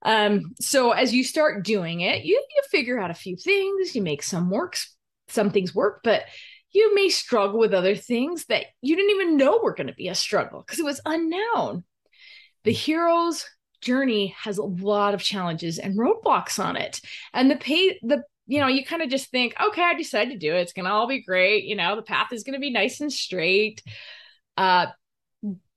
Um, 0.01 0.55
so 0.61 0.93
as 0.93 1.13
you 1.13 1.25
start 1.25 1.63
doing 1.63 2.01
it, 2.01 2.25
you, 2.25 2.35
you 2.35 2.63
figure 2.71 2.99
out 2.99 3.11
a 3.11 3.15
few 3.15 3.37
things, 3.37 3.95
you 3.95 4.01
make 4.01 4.23
some 4.23 4.49
works, 4.49 4.95
some 5.29 5.51
things 5.51 5.75
work, 5.75 6.01
but 6.03 6.23
you 6.71 6.95
may 6.95 7.11
struggle 7.11 7.59
with 7.59 7.75
other 7.75 7.95
things 7.95 8.47
that 8.47 8.65
you 8.81 8.97
didn't 8.97 9.11
even 9.11 9.37
know 9.37 9.61
were 9.63 9.75
going 9.75 9.87
to 9.89 9.95
be 9.95 10.09
a 10.09 10.15
struggle 10.15 10.63
because 10.67 10.79
it 10.79 10.85
was 10.85 11.03
unknown. 11.05 11.85
The 12.65 12.73
hero's 12.73 13.45
journey 13.81 14.35
has 14.39 14.59
a 14.59 14.65
lot 14.65 15.15
of 15.15 15.23
challenges 15.23 15.79
and 15.79 15.99
roadblocks 15.99 16.63
on 16.63 16.77
it. 16.77 17.01
And 17.33 17.51
the 17.51 17.57
pay 17.57 17.99
the 18.03 18.23
you 18.47 18.61
know, 18.61 18.67
you 18.67 18.85
kind 18.85 19.01
of 19.01 19.09
just 19.09 19.31
think, 19.31 19.55
okay, 19.59 19.83
I 19.83 19.95
decided 19.95 20.33
to 20.33 20.39
do 20.39 20.55
it. 20.55 20.61
It's 20.61 20.73
to 20.75 20.93
all 20.93 21.09
be 21.09 21.23
great. 21.23 21.65
You 21.65 21.77
know, 21.77 21.97
the 21.97 22.03
path 22.03 22.31
is 22.31 22.45
to 22.53 22.61
be 22.61 22.71
nice 22.71 23.01
and 23.01 23.11
straight. 23.11 23.83
Uh, 24.59 24.87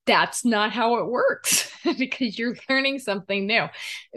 that's 0.05 0.45
not 0.45 0.71
how 0.71 0.97
it 0.97 1.05
works 1.05 1.71
because 1.97 2.39
you're 2.39 2.55
learning 2.69 2.97
something 2.97 3.45
new 3.45 3.65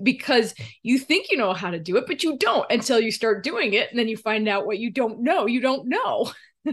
because 0.02 0.54
you 0.82 0.98
think 0.98 1.30
you 1.30 1.36
know 1.36 1.52
how 1.52 1.70
to 1.70 1.80
do 1.80 1.96
it 1.96 2.04
but 2.06 2.22
you 2.22 2.38
don't 2.38 2.70
until 2.70 3.00
you 3.00 3.10
start 3.10 3.42
doing 3.42 3.74
it 3.74 3.90
and 3.90 3.98
then 3.98 4.08
you 4.08 4.16
find 4.16 4.48
out 4.48 4.66
what 4.66 4.78
you 4.78 4.90
don't 4.90 5.20
know 5.20 5.46
you 5.46 5.60
don't 5.60 5.88
know 5.88 6.30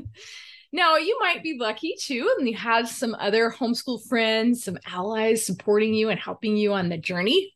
now, 0.72 0.98
you 0.98 1.18
might 1.20 1.44
be 1.44 1.58
lucky 1.58 1.96
too, 2.00 2.34
and 2.38 2.48
you 2.48 2.56
have 2.58 2.90
some 2.90 3.16
other 3.16 3.50
homeschool 3.52 4.06
friends, 4.08 4.64
some 4.64 4.78
allies 4.86 5.46
supporting 5.46 5.94
you 5.94 6.10
and 6.10 6.20
helping 6.20 6.58
you 6.58 6.74
on 6.74 6.90
the 6.90 6.98
journey. 6.98 7.54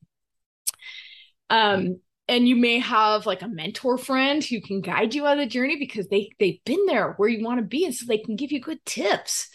Um, 1.49 1.99
and 2.29 2.47
you 2.47 2.55
may 2.55 2.79
have 2.79 3.25
like 3.25 3.41
a 3.41 3.49
mentor 3.49 3.97
friend 3.97 4.41
who 4.41 4.61
can 4.61 4.79
guide 4.79 5.13
you 5.13 5.25
on 5.27 5.37
the 5.37 5.45
journey 5.45 5.77
because 5.77 6.07
they 6.07 6.29
they've 6.39 6.63
been 6.65 6.85
there 6.85 7.13
where 7.17 7.27
you 7.27 7.43
want 7.43 7.59
to 7.59 7.65
be 7.65 7.83
and 7.83 7.93
so 7.93 8.05
they 8.05 8.19
can 8.19 8.37
give 8.37 8.53
you 8.53 8.61
good 8.61 8.79
tips. 8.85 9.49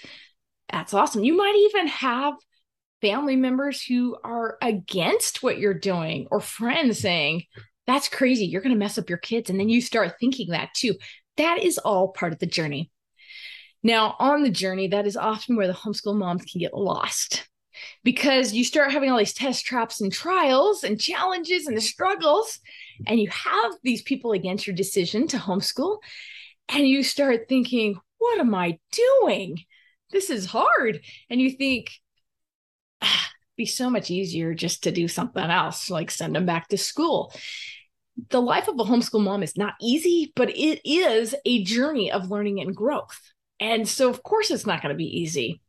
That's 0.70 0.92
awesome. 0.92 1.25
You 1.25 1.34
might 1.34 1.56
even 1.56 1.86
have 1.86 2.34
family 3.00 3.36
members 3.36 3.82
who 3.82 4.18
are 4.22 4.58
against 4.60 5.42
what 5.42 5.58
you're 5.58 5.72
doing 5.72 6.28
or 6.30 6.40
friends 6.40 6.98
saying 6.98 7.44
that's 7.86 8.08
crazy 8.08 8.46
you're 8.46 8.62
going 8.62 8.75
to 8.75 8.78
mess 8.78 8.98
up 8.98 9.08
your 9.08 9.18
kids 9.18 9.48
and 9.48 9.60
then 9.60 9.68
you 9.68 9.80
start 9.80 10.16
thinking 10.20 10.50
that 10.50 10.75
too. 10.75 10.94
That 11.38 11.62
is 11.62 11.78
all 11.78 12.08
part 12.08 12.34
of 12.34 12.40
the 12.40 12.46
journey 12.46 12.90
now 13.86 14.16
on 14.18 14.42
the 14.42 14.50
journey 14.50 14.88
that 14.88 15.06
is 15.06 15.16
often 15.16 15.56
where 15.56 15.66
the 15.66 15.72
homeschool 15.72 16.16
moms 16.16 16.44
can 16.44 16.60
get 16.60 16.74
lost 16.74 17.48
because 18.02 18.52
you 18.52 18.64
start 18.64 18.92
having 18.92 19.10
all 19.10 19.18
these 19.18 19.34
test 19.34 19.64
traps 19.64 20.00
and 20.00 20.12
trials 20.12 20.84
and 20.84 21.00
challenges 21.00 21.66
and 21.66 21.76
the 21.76 21.80
struggles 21.80 22.58
and 23.06 23.20
you 23.20 23.28
have 23.30 23.72
these 23.82 24.02
people 24.02 24.32
against 24.32 24.66
your 24.66 24.76
decision 24.76 25.26
to 25.28 25.36
homeschool 25.36 25.98
and 26.68 26.86
you 26.86 27.02
start 27.02 27.48
thinking 27.48 27.98
what 28.18 28.40
am 28.40 28.54
i 28.54 28.78
doing? 28.92 29.58
This 30.10 30.30
is 30.30 30.46
hard. 30.46 31.00
And 31.28 31.40
you 31.40 31.50
think 31.50 31.90
ah, 33.02 33.30
be 33.56 33.66
so 33.66 33.90
much 33.90 34.10
easier 34.10 34.54
just 34.54 34.84
to 34.84 34.92
do 34.92 35.08
something 35.08 35.42
else 35.44 35.90
like 35.90 36.10
send 36.10 36.34
them 36.34 36.46
back 36.46 36.68
to 36.68 36.78
school. 36.78 37.32
The 38.30 38.40
life 38.40 38.68
of 38.68 38.80
a 38.80 38.84
homeschool 38.84 39.22
mom 39.22 39.42
is 39.42 39.56
not 39.56 39.74
easy 39.80 40.32
but 40.34 40.50
it 40.50 40.80
is 40.84 41.34
a 41.44 41.62
journey 41.64 42.10
of 42.10 42.30
learning 42.30 42.60
and 42.60 42.74
growth 42.74 43.20
and 43.60 43.88
so 43.88 44.08
of 44.10 44.22
course 44.22 44.50
it's 44.50 44.66
not 44.66 44.82
going 44.82 44.92
to 44.92 44.96
be 44.96 45.20
easy 45.20 45.60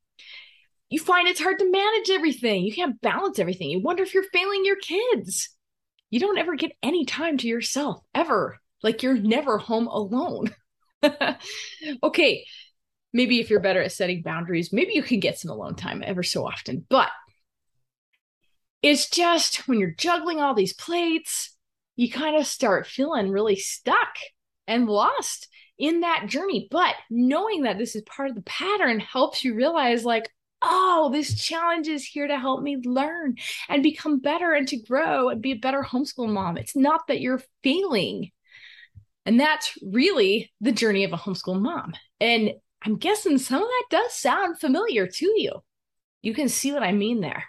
you 0.89 0.99
find 0.99 1.27
it's 1.27 1.41
hard 1.41 1.59
to 1.59 1.69
manage 1.69 2.09
everything. 2.09 2.63
You 2.63 2.73
can't 2.73 3.01
balance 3.01 3.39
everything. 3.39 3.69
You 3.69 3.81
wonder 3.81 4.03
if 4.03 4.13
you're 4.13 4.23
failing 4.23 4.63
your 4.63 4.77
kids. 4.77 5.49
You 6.09 6.19
don't 6.19 6.37
ever 6.37 6.55
get 6.55 6.71
any 6.81 7.03
time 7.03 7.37
to 7.37 7.47
yourself, 7.47 8.01
ever. 8.15 8.57
Like 8.83 9.03
you're 9.03 9.17
never 9.17 9.57
home 9.57 9.87
alone. 9.87 10.55
okay, 12.03 12.45
maybe 13.11 13.39
if 13.39 13.49
you're 13.49 13.59
better 13.59 13.81
at 13.81 13.91
setting 13.91 14.21
boundaries, 14.21 14.71
maybe 14.71 14.93
you 14.93 15.03
can 15.03 15.19
get 15.19 15.37
some 15.37 15.51
alone 15.51 15.75
time 15.75 16.03
ever 16.05 16.23
so 16.23 16.47
often. 16.47 16.85
But 16.89 17.09
it's 18.81 19.09
just 19.09 19.67
when 19.67 19.79
you're 19.79 19.91
juggling 19.91 20.39
all 20.39 20.53
these 20.53 20.73
plates, 20.73 21.53
you 21.97 22.09
kind 22.09 22.37
of 22.37 22.47
start 22.47 22.87
feeling 22.87 23.29
really 23.29 23.57
stuck 23.57 24.15
and 24.67 24.87
lost 24.87 25.49
in 25.77 26.01
that 26.01 26.27
journey. 26.27 26.67
But 26.71 26.95
knowing 27.09 27.63
that 27.63 27.77
this 27.77 27.95
is 27.95 28.01
part 28.03 28.29
of 28.29 28.35
the 28.35 28.41
pattern 28.41 28.99
helps 28.99 29.43
you 29.43 29.55
realize, 29.55 30.05
like, 30.05 30.29
oh, 30.61 31.09
this 31.11 31.39
challenge 31.41 31.87
is 31.87 32.05
here 32.05 32.27
to 32.27 32.39
help 32.39 32.61
me 32.61 32.77
learn 32.83 33.35
and 33.69 33.83
become 33.83 34.19
better 34.19 34.53
and 34.53 34.67
to 34.67 34.77
grow 34.77 35.29
and 35.29 35.41
be 35.41 35.51
a 35.51 35.57
better 35.57 35.83
homeschool 35.83 36.29
mom. 36.29 36.57
It's 36.57 36.75
not 36.75 37.07
that 37.07 37.21
you're 37.21 37.43
failing. 37.63 38.31
And 39.25 39.39
that's 39.39 39.77
really 39.83 40.51
the 40.61 40.71
journey 40.71 41.03
of 41.03 41.13
a 41.13 41.17
homeschool 41.17 41.61
mom. 41.61 41.93
And 42.19 42.51
I'm 42.81 42.97
guessing 42.97 43.37
some 43.37 43.61
of 43.61 43.67
that 43.67 43.85
does 43.89 44.13
sound 44.13 44.59
familiar 44.59 45.07
to 45.07 45.25
you. 45.25 45.63
You 46.21 46.33
can 46.33 46.49
see 46.49 46.71
what 46.71 46.83
I 46.83 46.91
mean 46.91 47.21
there. 47.21 47.43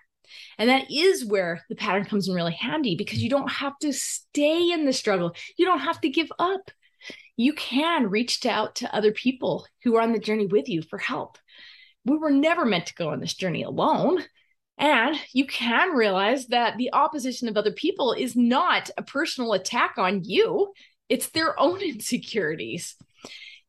And 0.59 0.69
that 0.69 0.91
is 0.91 1.25
where 1.25 1.65
the 1.69 1.77
pattern 1.77 2.05
comes 2.05 2.29
in 2.29 2.35
really 2.35 2.53
handy 2.53 2.97
because 2.97 3.23
you 3.23 3.31
don't 3.31 3.51
have 3.51 3.79
to 3.81 3.93
stay 3.93 4.71
in 4.71 4.85
the 4.85 4.93
struggle. 4.93 5.35
You 5.57 5.67
don't 5.67 5.81
have 5.81 6.01
to 6.03 6.11
give 6.11 6.31
up. 6.39 6.71
You 7.39 7.55
can 7.55 8.11
reach 8.11 8.45
out 8.45 8.75
to 8.77 8.95
other 8.95 9.13
people 9.13 9.67
who 9.83 9.97
are 9.97 10.03
on 10.03 10.13
the 10.13 10.19
journey 10.19 10.47
with 10.47 10.69
you 10.69 10.83
for 10.83 10.99
help 10.99 11.39
we 12.09 12.17
were 12.17 12.31
never 12.31 12.65
meant 12.65 12.87
to 12.87 12.95
go 12.95 13.11
on 13.11 13.21
this 13.21 13.35
journey 13.35 13.63
alone. 13.63 14.25
And 14.79 15.17
you 15.33 15.47
can 15.47 15.91
realize 15.91 16.47
that 16.49 16.77
the 16.77 16.93
opposition 16.93 17.49
of 17.49 17.57
other 17.57 17.73
people 17.73 18.13
is 18.13 18.37
not 18.37 18.91
a 18.97 19.03
personal 19.03 19.53
attack 19.53 19.95
on 19.99 20.25
you, 20.25 20.73
it's 21.09 21.31
their 21.31 21.59
own 21.59 21.81
insecurities. 21.83 22.97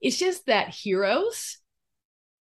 It's 0.01 0.17
just 0.17 0.45
that 0.45 0.69
heroes, 0.69 1.57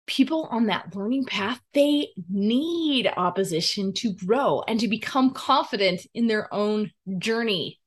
people 0.07 0.49
on 0.51 0.67
that 0.67 0.95
learning 0.95 1.25
path, 1.25 1.61
they 1.73 2.09
need 2.29 3.11
opposition 3.17 3.95
to 3.95 4.13
grow 4.13 4.63
and 4.67 4.79
to 4.81 4.89
become 4.89 5.33
confident 5.33 6.07
in 6.13 6.27
their 6.27 6.53
own 6.53 6.91
journey. 7.19 7.81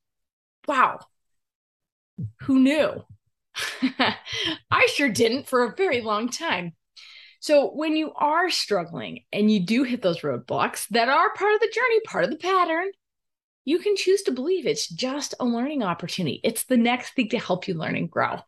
Wow. 0.66 1.00
Who 2.42 2.58
knew? 2.58 3.04
I 4.70 4.86
sure 4.94 5.08
didn't 5.08 5.48
for 5.48 5.64
a 5.64 5.74
very 5.76 6.00
long 6.00 6.28
time. 6.28 6.72
So 7.40 7.70
when 7.70 7.94
you 7.94 8.12
are 8.14 8.48
struggling 8.50 9.24
and 9.32 9.50
you 9.50 9.60
do 9.60 9.82
hit 9.82 10.00
those 10.00 10.20
roadblocks 10.20 10.88
that 10.88 11.08
are 11.08 11.34
part 11.34 11.54
of 11.54 11.60
the 11.60 11.72
journey, 11.74 12.00
part 12.06 12.24
of 12.24 12.30
the 12.30 12.36
pattern, 12.36 12.90
you 13.64 13.78
can 13.78 13.96
choose 13.96 14.22
to 14.22 14.32
believe 14.32 14.66
it's 14.66 14.88
just 14.88 15.34
a 15.38 15.44
learning 15.44 15.82
opportunity. 15.82 16.40
It's 16.42 16.64
the 16.64 16.76
next 16.76 17.14
thing 17.14 17.28
to 17.30 17.38
help 17.38 17.68
you 17.68 17.74
learn 17.74 17.96
and 17.96 18.10
grow. 18.10 18.38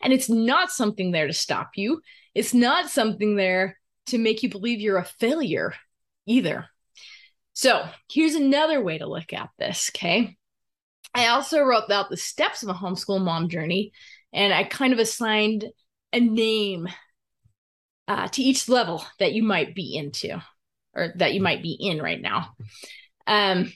And 0.00 0.12
it's 0.12 0.28
not 0.28 0.70
something 0.70 1.10
there 1.10 1.26
to 1.26 1.32
stop 1.32 1.70
you. 1.74 2.00
It's 2.34 2.54
not 2.54 2.90
something 2.90 3.36
there 3.36 3.78
to 4.06 4.18
make 4.18 4.42
you 4.42 4.50
believe 4.50 4.80
you're 4.80 4.98
a 4.98 5.04
failure 5.04 5.74
either. 6.26 6.66
So 7.54 7.88
here's 8.10 8.34
another 8.34 8.82
way 8.82 8.98
to 8.98 9.06
look 9.06 9.32
at 9.32 9.50
this. 9.58 9.90
Okay. 9.94 10.36
I 11.14 11.28
also 11.28 11.60
wrote 11.60 11.90
out 11.90 12.10
the 12.10 12.16
steps 12.16 12.62
of 12.62 12.68
a 12.68 12.74
homeschool 12.74 13.20
mom 13.20 13.48
journey 13.48 13.92
and 14.34 14.52
I 14.52 14.64
kind 14.64 14.92
of 14.92 14.98
assigned 14.98 15.64
a 16.12 16.20
name 16.20 16.88
uh, 18.08 18.28
to 18.28 18.42
each 18.42 18.68
level 18.68 19.04
that 19.18 19.32
you 19.32 19.42
might 19.42 19.74
be 19.74 19.96
into 19.96 20.42
or 20.94 21.14
that 21.16 21.32
you 21.32 21.40
might 21.40 21.62
be 21.62 21.72
in 21.72 22.02
right 22.02 22.20
now. 22.20 22.50
Um, 23.26 23.72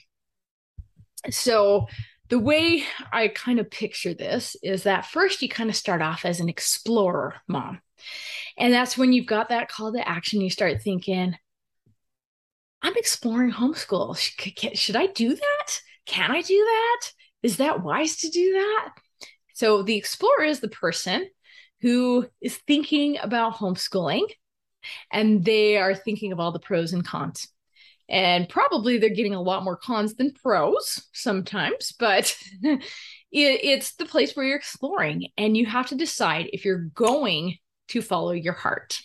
so 1.29 1.87
the 2.29 2.39
way 2.39 2.83
I 3.11 3.29
kind 3.29 3.59
of 3.59 3.71
picture 3.71 4.13
this 4.13 4.55
is 4.61 4.83
that 4.83 5.07
first 5.07 5.41
you 5.41 5.49
kind 5.49 5.69
of 5.69 5.75
start 5.75 6.01
off 6.01 6.25
as 6.25 6.39
an 6.39 6.49
explorer 6.49 7.35
mom. 7.47 7.81
And 8.57 8.73
that's 8.73 8.97
when 8.97 9.13
you've 9.13 9.25
got 9.25 9.49
that 9.49 9.69
call 9.69 9.91
to 9.93 10.07
action, 10.07 10.41
you 10.41 10.49
start 10.49 10.81
thinking, 10.81 11.35
I'm 12.81 12.95
exploring 12.95 13.51
homeschool. 13.51 14.15
Should 14.75 14.95
I 14.95 15.07
do 15.07 15.35
that? 15.35 15.81
Can 16.05 16.31
I 16.31 16.41
do 16.41 16.55
that? 16.55 17.11
Is 17.43 17.57
that 17.57 17.83
wise 17.83 18.17
to 18.17 18.29
do 18.29 18.53
that? 18.53 18.93
So 19.59 19.83
the 19.83 19.97
explorer 19.97 20.45
is 20.45 20.61
the 20.61 20.69
person 20.69 21.27
who 21.81 22.25
is 22.39 22.55
thinking 22.55 23.17
about 23.21 23.55
homeschooling 23.55 24.23
and 25.11 25.43
they 25.43 25.75
are 25.75 25.93
thinking 25.93 26.31
of 26.31 26.39
all 26.39 26.53
the 26.53 26.61
pros 26.61 26.93
and 26.93 27.05
cons. 27.05 27.49
And 28.07 28.47
probably 28.47 28.97
they're 28.97 29.09
getting 29.09 29.33
a 29.33 29.41
lot 29.41 29.65
more 29.65 29.75
cons 29.75 30.15
than 30.15 30.31
pros 30.31 31.05
sometimes, 31.11 31.91
but 31.99 32.37
it, 32.63 32.79
it's 33.31 33.95
the 33.95 34.05
place 34.05 34.33
where 34.33 34.45
you're 34.45 34.55
exploring 34.55 35.27
and 35.37 35.57
you 35.57 35.65
have 35.65 35.87
to 35.87 35.95
decide 35.95 36.49
if 36.53 36.63
you're 36.63 36.87
going 36.95 37.57
to 37.89 38.01
follow 38.01 38.31
your 38.31 38.53
heart. 38.53 39.01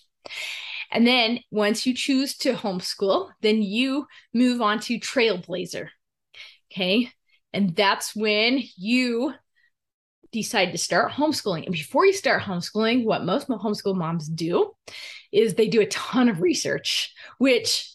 And 0.93 1.05
then 1.05 1.41
once 1.51 1.85
you 1.85 1.95
choose 1.95 2.37
to 2.39 2.55
homeschool, 2.55 3.31
then 3.43 3.61
you 3.61 4.07
move 4.33 4.63
on 4.63 4.79
to 4.83 5.01
trailblazer. 5.01 5.89
Okay. 6.71 7.11
And 7.53 7.75
that's 7.75 8.15
when 8.15 8.63
you 8.77 9.35
decide 10.43 10.73
to 10.73 10.79
start 10.79 11.13
homeschooling. 11.13 11.65
And 11.65 11.73
before 11.73 12.05
you 12.05 12.13
start 12.13 12.43
homeschooling, 12.43 13.05
what 13.05 13.25
most 13.25 13.49
homeschool 13.49 13.97
moms 13.97 14.29
do 14.29 14.73
is 15.33 15.55
they 15.55 15.69
do 15.69 15.81
a 15.81 15.87
ton 15.87 16.29
of 16.29 16.41
research, 16.41 17.13
which 17.39 17.91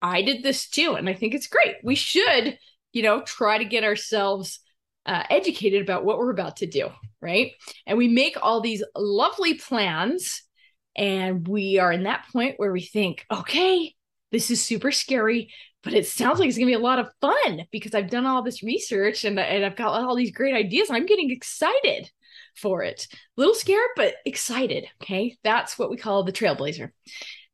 I 0.00 0.22
did 0.22 0.42
this 0.42 0.68
too. 0.68 0.94
And 0.94 1.08
I 1.08 1.14
think 1.14 1.34
it's 1.34 1.46
great. 1.46 1.76
We 1.82 1.94
should, 1.94 2.58
you 2.92 3.02
know, 3.02 3.22
try 3.22 3.58
to 3.58 3.64
get 3.64 3.84
ourselves 3.84 4.60
uh, 5.06 5.24
educated 5.30 5.82
about 5.82 6.04
what 6.04 6.18
we're 6.18 6.30
about 6.30 6.56
to 6.58 6.66
do. 6.66 6.90
Right. 7.20 7.52
And 7.86 7.98
we 7.98 8.08
make 8.08 8.36
all 8.40 8.60
these 8.60 8.84
lovely 8.96 9.54
plans. 9.54 10.42
And 10.96 11.46
we 11.46 11.78
are 11.78 11.92
in 11.92 12.04
that 12.04 12.26
point 12.32 12.54
where 12.58 12.72
we 12.72 12.82
think, 12.82 13.24
okay, 13.30 13.94
this 14.30 14.50
is 14.50 14.62
super 14.62 14.92
scary 14.92 15.52
but 15.82 15.94
it 15.94 16.06
sounds 16.06 16.38
like 16.38 16.48
it's 16.48 16.58
going 16.58 16.66
to 16.66 16.76
be 16.76 16.80
a 16.80 16.84
lot 16.84 16.98
of 16.98 17.08
fun 17.20 17.64
because 17.70 17.94
I've 17.94 18.10
done 18.10 18.26
all 18.26 18.42
this 18.42 18.62
research 18.62 19.24
and, 19.24 19.38
and 19.38 19.64
I've 19.64 19.76
got 19.76 20.00
all 20.00 20.16
these 20.16 20.32
great 20.32 20.54
ideas. 20.54 20.90
I'm 20.90 21.06
getting 21.06 21.30
excited 21.30 22.10
for 22.56 22.82
it. 22.82 23.06
A 23.12 23.16
little 23.36 23.54
scared, 23.54 23.90
but 23.96 24.14
excited. 24.24 24.86
Okay. 25.02 25.36
That's 25.44 25.78
what 25.78 25.90
we 25.90 25.96
call 25.96 26.24
the 26.24 26.32
trailblazer. 26.32 26.90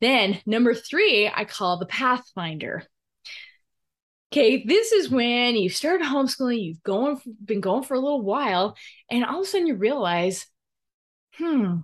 Then 0.00 0.40
number 0.46 0.74
three, 0.74 1.30
I 1.32 1.44
call 1.44 1.78
the 1.78 1.86
pathfinder. 1.86 2.84
Okay, 4.32 4.64
this 4.66 4.90
is 4.90 5.08
when 5.08 5.54
you 5.54 5.68
started 5.68 6.04
homeschooling, 6.04 6.60
you've 6.60 6.82
going 6.82 7.20
been 7.44 7.60
going 7.60 7.84
for 7.84 7.94
a 7.94 8.00
little 8.00 8.20
while, 8.20 8.76
and 9.08 9.24
all 9.24 9.40
of 9.40 9.44
a 9.44 9.48
sudden 9.48 9.68
you 9.68 9.76
realize, 9.76 10.46
hmm, 11.34 11.76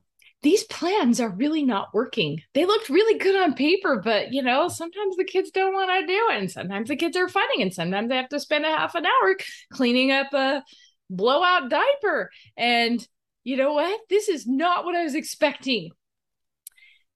these 0.43 0.65
plans 0.65 1.21
are 1.21 1.29
really 1.29 1.65
not 1.65 1.93
working. 1.93 2.41
They 2.55 2.65
looked 2.65 2.89
really 2.89 3.19
good 3.19 3.37
on 3.37 3.55
paper, 3.55 4.01
but 4.03 4.33
you 4.33 4.43
know, 4.43 4.69
sometimes 4.69 5.17
the 5.17 5.25
kids 5.25 5.51
don't 5.51 5.75
want 5.75 5.91
to 5.91 6.07
do 6.07 6.29
it. 6.31 6.39
And 6.39 6.51
sometimes 6.51 6.89
the 6.89 6.97
kids 6.97 7.17
are 7.17 7.29
fighting, 7.29 7.63
and 7.63 7.75
sometimes 7.75 8.09
they 8.09 8.17
have 8.17 8.29
to 8.31 8.41
spend 8.41 8.65
a 8.65 8.69
half 8.69 8.95
an 8.95 9.07
hour 9.07 9.37
cleaning 9.73 10.13
up 10.13 10.33
a 10.33 10.63
blowout 11.11 11.69
diaper. 11.69 12.31
And 12.57 13.07
you 13.45 13.57
know 13.57 13.73
what? 13.75 14.01
This 14.09 14.29
is 14.29 14.47
not 14.47 14.85
what 14.85 14.97
I 14.97 15.05
was 15.05 15.15
expecting. 15.15 15.91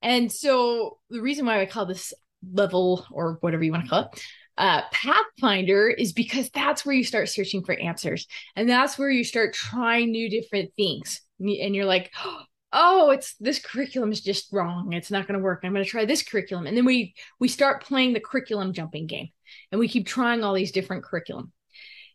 And 0.02 0.30
so 0.30 0.98
the 1.08 1.22
reason 1.22 1.46
why 1.46 1.60
I 1.60 1.66
call 1.66 1.86
this 1.86 2.12
level 2.52 3.06
or 3.10 3.38
whatever 3.40 3.64
you 3.64 3.72
want 3.72 3.84
to 3.84 3.90
call 3.90 4.00
it 4.12 4.22
Uh, 4.58 4.82
Pathfinder 4.92 5.88
is 5.88 6.12
because 6.12 6.50
that's 6.50 6.84
where 6.84 6.94
you 6.94 7.04
start 7.04 7.28
searching 7.28 7.64
for 7.64 7.74
answers 7.74 8.26
and 8.54 8.68
that's 8.68 8.98
where 8.98 9.10
you 9.10 9.24
start 9.24 9.54
trying 9.54 10.10
new 10.10 10.28
different 10.28 10.72
things. 10.76 11.22
And 11.40 11.74
you're 11.74 11.86
like, 11.86 12.12
oh, 12.24 12.42
it's 12.74 13.34
this 13.40 13.58
curriculum 13.58 14.12
is 14.12 14.20
just 14.20 14.52
wrong. 14.52 14.92
It's 14.92 15.10
not 15.10 15.26
going 15.26 15.38
to 15.38 15.44
work. 15.44 15.60
I'm 15.62 15.72
going 15.72 15.84
to 15.84 15.90
try 15.90 16.04
this 16.04 16.22
curriculum. 16.22 16.66
And 16.66 16.76
then 16.76 16.84
we 16.84 17.14
we 17.38 17.48
start 17.48 17.84
playing 17.84 18.12
the 18.12 18.20
curriculum 18.20 18.72
jumping 18.72 19.06
game 19.06 19.28
and 19.70 19.78
we 19.78 19.88
keep 19.88 20.06
trying 20.06 20.42
all 20.42 20.54
these 20.54 20.72
different 20.72 21.04
curriculum. 21.04 21.52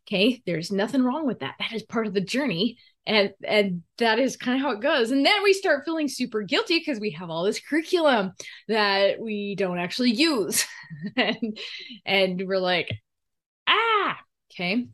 Okay, 0.07 0.41
there's 0.45 0.71
nothing 0.71 1.03
wrong 1.03 1.27
with 1.27 1.39
that. 1.39 1.55
That 1.59 1.73
is 1.73 1.83
part 1.83 2.07
of 2.07 2.13
the 2.13 2.21
journey 2.21 2.77
and 3.05 3.31
and 3.43 3.81
that 3.97 4.19
is 4.19 4.37
kind 4.37 4.57
of 4.57 4.61
how 4.61 4.71
it 4.71 4.81
goes 4.81 5.11
and 5.11 5.25
then 5.25 5.43
we 5.43 5.53
start 5.53 5.83
feeling 5.83 6.07
super 6.07 6.43
guilty 6.43 6.77
because 6.77 6.99
we 6.99 7.11
have 7.11 7.29
all 7.29 7.43
this 7.43 7.59
curriculum 7.59 8.33
that 8.67 9.19
we 9.19 9.55
don't 9.55 9.79
actually 9.79 10.11
use 10.11 10.65
and 11.17 11.57
and 12.05 12.43
we're 12.45 12.59
like 12.59 12.91
ah 13.67 14.17
okay 14.51 14.87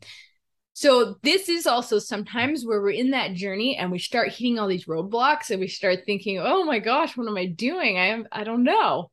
so 0.78 1.16
this 1.22 1.48
is 1.48 1.66
also 1.66 1.98
sometimes 1.98 2.66
where 2.66 2.82
we're 2.82 2.90
in 2.90 3.12
that 3.12 3.32
journey 3.32 3.76
and 3.76 3.90
we 3.90 3.98
start 3.98 4.28
hitting 4.28 4.58
all 4.58 4.68
these 4.68 4.84
roadblocks 4.84 5.50
and 5.50 5.58
we 5.58 5.68
start 5.68 6.00
thinking 6.04 6.38
oh 6.38 6.64
my 6.64 6.78
gosh 6.78 7.16
what 7.16 7.26
am 7.26 7.36
i 7.36 7.46
doing? 7.46 7.98
I 7.98 8.08
am 8.08 8.26
i 8.30 8.44
don't 8.44 8.64
know. 8.64 9.10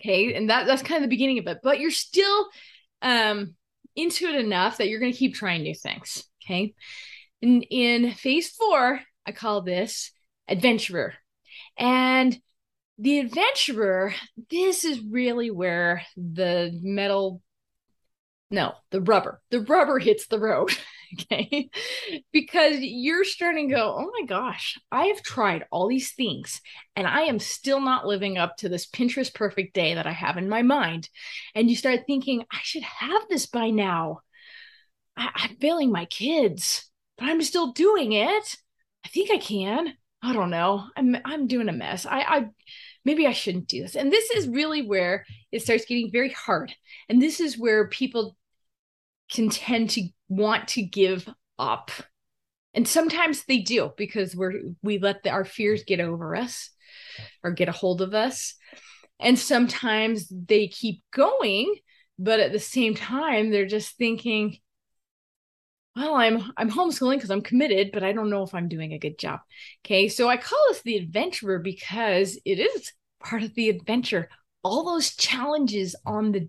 Okay 0.00 0.34
and 0.34 0.50
that 0.50 0.66
that's 0.66 0.82
kind 0.82 1.02
of 1.02 1.02
the 1.02 1.14
beginning 1.14 1.38
of 1.38 1.46
it 1.46 1.58
but 1.62 1.80
you're 1.80 1.90
still 1.90 2.48
um 3.02 3.54
into 3.96 4.26
it 4.26 4.36
enough 4.36 4.76
that 4.76 4.88
you're 4.88 5.00
going 5.00 5.12
to 5.12 5.18
keep 5.18 5.34
trying 5.34 5.62
new 5.62 5.74
things 5.74 6.28
okay? 6.48 6.74
In, 7.40 7.62
in 7.62 8.12
phase 8.12 8.50
four, 8.50 9.00
I 9.26 9.32
call 9.32 9.62
this 9.62 10.12
adventurer. 10.48 11.14
And 11.76 12.36
the 12.98 13.20
adventurer, 13.20 14.14
this 14.50 14.84
is 14.84 15.00
really 15.00 15.50
where 15.50 16.02
the 16.16 16.76
metal, 16.82 17.42
no, 18.50 18.74
the 18.90 19.00
rubber, 19.00 19.40
the 19.50 19.60
rubber 19.60 19.98
hits 19.98 20.26
the 20.26 20.38
road. 20.38 20.70
okay. 21.14 21.70
because 22.32 22.76
you're 22.80 23.24
starting 23.24 23.68
to 23.68 23.74
go, 23.74 23.96
oh 23.98 24.10
my 24.20 24.26
gosh, 24.26 24.78
I 24.92 25.06
have 25.06 25.22
tried 25.22 25.64
all 25.70 25.88
these 25.88 26.12
things 26.12 26.60
and 26.96 27.06
I 27.06 27.22
am 27.22 27.38
still 27.38 27.80
not 27.80 28.06
living 28.06 28.36
up 28.38 28.56
to 28.58 28.68
this 28.68 28.86
Pinterest 28.86 29.32
perfect 29.32 29.74
day 29.74 29.94
that 29.94 30.06
I 30.06 30.12
have 30.12 30.36
in 30.36 30.48
my 30.48 30.62
mind. 30.62 31.08
And 31.54 31.70
you 31.70 31.76
start 31.76 32.00
thinking, 32.06 32.44
I 32.50 32.58
should 32.62 32.82
have 32.82 33.22
this 33.28 33.46
by 33.46 33.70
now. 33.70 34.20
I- 35.16 35.30
I'm 35.34 35.56
failing 35.56 35.90
my 35.90 36.04
kids 36.04 36.88
but 37.18 37.28
I'm 37.28 37.42
still 37.42 37.72
doing 37.72 38.12
it. 38.12 38.56
I 39.04 39.08
think 39.08 39.30
I 39.30 39.38
can. 39.38 39.92
I 40.22 40.32
don't 40.32 40.50
know. 40.50 40.84
I'm 40.96 41.16
I'm 41.24 41.46
doing 41.46 41.68
a 41.68 41.72
mess. 41.72 42.06
I 42.06 42.20
I 42.20 42.48
maybe 43.04 43.26
I 43.26 43.32
shouldn't 43.32 43.68
do 43.68 43.82
this. 43.82 43.96
And 43.96 44.12
this 44.12 44.30
is 44.30 44.48
really 44.48 44.82
where 44.82 45.24
it 45.52 45.62
starts 45.62 45.84
getting 45.84 46.10
very 46.10 46.30
hard. 46.30 46.72
And 47.08 47.20
this 47.20 47.40
is 47.40 47.58
where 47.58 47.88
people 47.88 48.36
can 49.30 49.50
tend 49.50 49.90
to 49.90 50.08
want 50.28 50.68
to 50.68 50.82
give 50.82 51.28
up. 51.58 51.90
And 52.74 52.86
sometimes 52.86 53.44
they 53.44 53.58
do 53.58 53.92
because 53.96 54.36
we're 54.36 54.54
we 54.82 54.98
let 54.98 55.22
the, 55.22 55.30
our 55.30 55.44
fears 55.44 55.84
get 55.84 56.00
over 56.00 56.36
us 56.36 56.70
or 57.42 57.50
get 57.50 57.68
a 57.68 57.72
hold 57.72 58.02
of 58.02 58.14
us. 58.14 58.54
And 59.20 59.38
sometimes 59.38 60.28
they 60.28 60.68
keep 60.68 61.02
going, 61.12 61.74
but 62.18 62.40
at 62.40 62.52
the 62.52 62.60
same 62.60 62.94
time 62.94 63.50
they're 63.50 63.66
just 63.66 63.96
thinking, 63.96 64.58
well 65.98 66.14
i'm 66.14 66.52
i'm 66.56 66.70
homeschooling 66.70 67.16
because 67.16 67.30
i'm 67.30 67.42
committed 67.42 67.90
but 67.92 68.02
i 68.02 68.12
don't 68.12 68.30
know 68.30 68.42
if 68.42 68.54
i'm 68.54 68.68
doing 68.68 68.92
a 68.92 68.98
good 68.98 69.18
job 69.18 69.40
okay 69.84 70.08
so 70.08 70.28
i 70.28 70.36
call 70.36 70.58
this 70.68 70.82
the 70.82 70.96
adventurer 70.96 71.58
because 71.58 72.38
it 72.44 72.58
is 72.58 72.92
part 73.20 73.42
of 73.42 73.54
the 73.54 73.68
adventure 73.68 74.28
all 74.62 74.84
those 74.84 75.14
challenges 75.16 75.96
on 76.06 76.32
the 76.32 76.48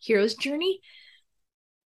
hero's 0.00 0.34
journey 0.34 0.80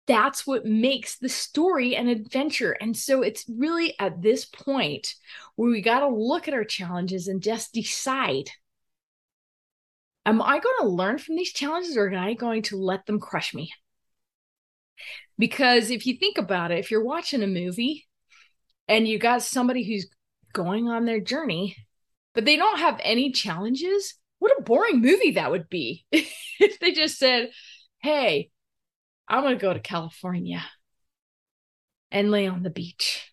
that's 0.07 0.47
what 0.47 0.65
makes 0.65 1.17
the 1.17 1.29
story 1.29 1.95
an 1.95 2.07
adventure. 2.07 2.71
And 2.71 2.95
so 2.95 3.21
it's 3.21 3.45
really 3.49 3.93
at 3.99 4.21
this 4.21 4.45
point 4.45 5.13
where 5.55 5.69
we 5.69 5.81
got 5.81 5.99
to 5.99 6.07
look 6.07 6.47
at 6.47 6.53
our 6.53 6.63
challenges 6.63 7.27
and 7.27 7.43
just 7.43 7.73
decide 7.73 8.49
am 10.25 10.41
i 10.41 10.59
going 10.59 10.75
to 10.81 10.87
learn 10.87 11.17
from 11.17 11.37
these 11.37 11.53
challenges 11.53 11.95
or 11.95 12.09
am 12.09 12.19
i 12.21 12.33
going 12.33 12.61
to 12.61 12.77
let 12.77 13.05
them 13.05 13.19
crush 13.19 13.53
me? 13.53 13.71
Because 15.37 15.91
if 15.91 16.07
you 16.07 16.15
think 16.17 16.37
about 16.37 16.71
it, 16.71 16.79
if 16.79 16.89
you're 16.89 17.03
watching 17.03 17.43
a 17.43 17.47
movie 17.47 18.07
and 18.87 19.07
you 19.07 19.19
got 19.19 19.43
somebody 19.43 19.83
who's 19.83 20.09
going 20.53 20.87
on 20.87 21.05
their 21.05 21.19
journey, 21.19 21.75
but 22.33 22.45
they 22.45 22.55
don't 22.55 22.79
have 22.79 22.99
any 23.03 23.31
challenges, 23.31 24.15
what 24.39 24.57
a 24.57 24.63
boring 24.63 25.01
movie 25.01 25.31
that 25.31 25.51
would 25.51 25.69
be. 25.69 26.05
If 26.59 26.79
they 26.79 26.91
just 26.91 27.19
said, 27.19 27.51
Hey, 28.01 28.49
I'm 29.27 29.43
going 29.43 29.57
to 29.57 29.61
go 29.61 29.73
to 29.73 29.79
California 29.79 30.63
and 32.11 32.31
lay 32.31 32.47
on 32.47 32.63
the 32.63 32.69
beach. 32.69 33.31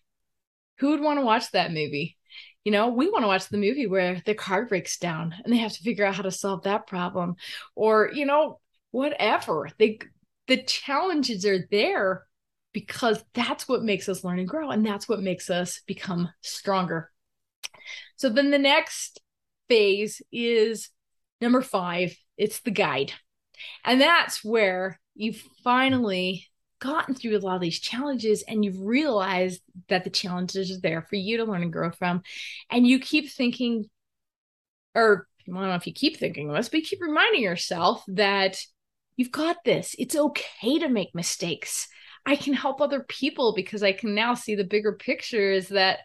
Who 0.79 0.89
would 0.89 1.01
want 1.01 1.19
to 1.19 1.25
watch 1.25 1.51
that 1.51 1.71
movie? 1.71 2.17
You 2.63 2.71
know, 2.71 2.89
we 2.89 3.09
want 3.09 3.23
to 3.23 3.27
watch 3.27 3.47
the 3.47 3.57
movie 3.57 3.87
where 3.87 4.21
the 4.25 4.33
car 4.33 4.65
breaks 4.65 4.97
down 4.97 5.33
and 5.43 5.53
they 5.53 5.57
have 5.57 5.73
to 5.73 5.83
figure 5.83 6.05
out 6.05 6.15
how 6.15 6.23
to 6.23 6.31
solve 6.31 6.63
that 6.63 6.87
problem 6.87 7.35
or, 7.75 8.09
you 8.13 8.25
know, 8.25 8.59
whatever. 8.91 9.69
They 9.77 9.99
the 10.47 10.63
challenges 10.63 11.45
are 11.45 11.65
there 11.71 12.25
because 12.75 13.23
that's 13.33 13.67
what 13.67 13.83
makes 13.83 14.09
us 14.09 14.23
learn 14.23 14.39
and 14.39 14.47
grow 14.47 14.69
and 14.69 14.85
that's 14.85 15.07
what 15.07 15.21
makes 15.21 15.49
us 15.49 15.81
become 15.87 16.29
stronger 16.41 17.09
so 18.17 18.29
then 18.29 18.51
the 18.51 18.59
next 18.59 19.21
phase 19.69 20.21
is 20.31 20.89
number 21.39 21.61
five 21.61 22.15
it's 22.37 22.59
the 22.59 22.71
guide 22.71 23.13
and 23.83 24.01
that's 24.01 24.43
where 24.43 24.99
you've 25.15 25.41
finally 25.63 26.47
gotten 26.79 27.15
through 27.15 27.37
a 27.37 27.39
lot 27.39 27.55
of 27.55 27.61
these 27.61 27.79
challenges 27.79 28.43
and 28.47 28.63
you've 28.63 28.79
realized 28.79 29.61
that 29.87 30.03
the 30.03 30.09
challenges 30.09 30.71
are 30.71 30.81
there 30.81 31.01
for 31.01 31.15
you 31.15 31.37
to 31.37 31.45
learn 31.45 31.63
and 31.63 31.73
grow 31.73 31.89
from 31.89 32.21
and 32.69 32.85
you 32.85 32.99
keep 32.99 33.31
thinking 33.31 33.85
or 34.93 35.27
I 35.47 35.51
don't 35.51 35.61
know 35.61 35.75
if 35.75 35.87
you 35.87 35.93
keep 35.93 36.17
thinking 36.17 36.51
this, 36.51 36.69
but 36.69 36.79
you 36.79 36.85
keep 36.85 37.01
reminding 37.01 37.43
yourself 37.43 38.03
that 38.07 38.57
You've 39.17 39.31
got 39.31 39.57
this. 39.63 39.95
It's 39.97 40.15
okay 40.15 40.79
to 40.79 40.89
make 40.89 41.15
mistakes. 41.15 41.87
I 42.25 42.35
can 42.35 42.53
help 42.53 42.81
other 42.81 43.05
people 43.07 43.53
because 43.55 43.83
I 43.83 43.93
can 43.93 44.15
now 44.15 44.33
see 44.33 44.55
the 44.55 44.63
bigger 44.63 44.93
picture 44.93 45.51
is 45.51 45.69
that 45.69 45.99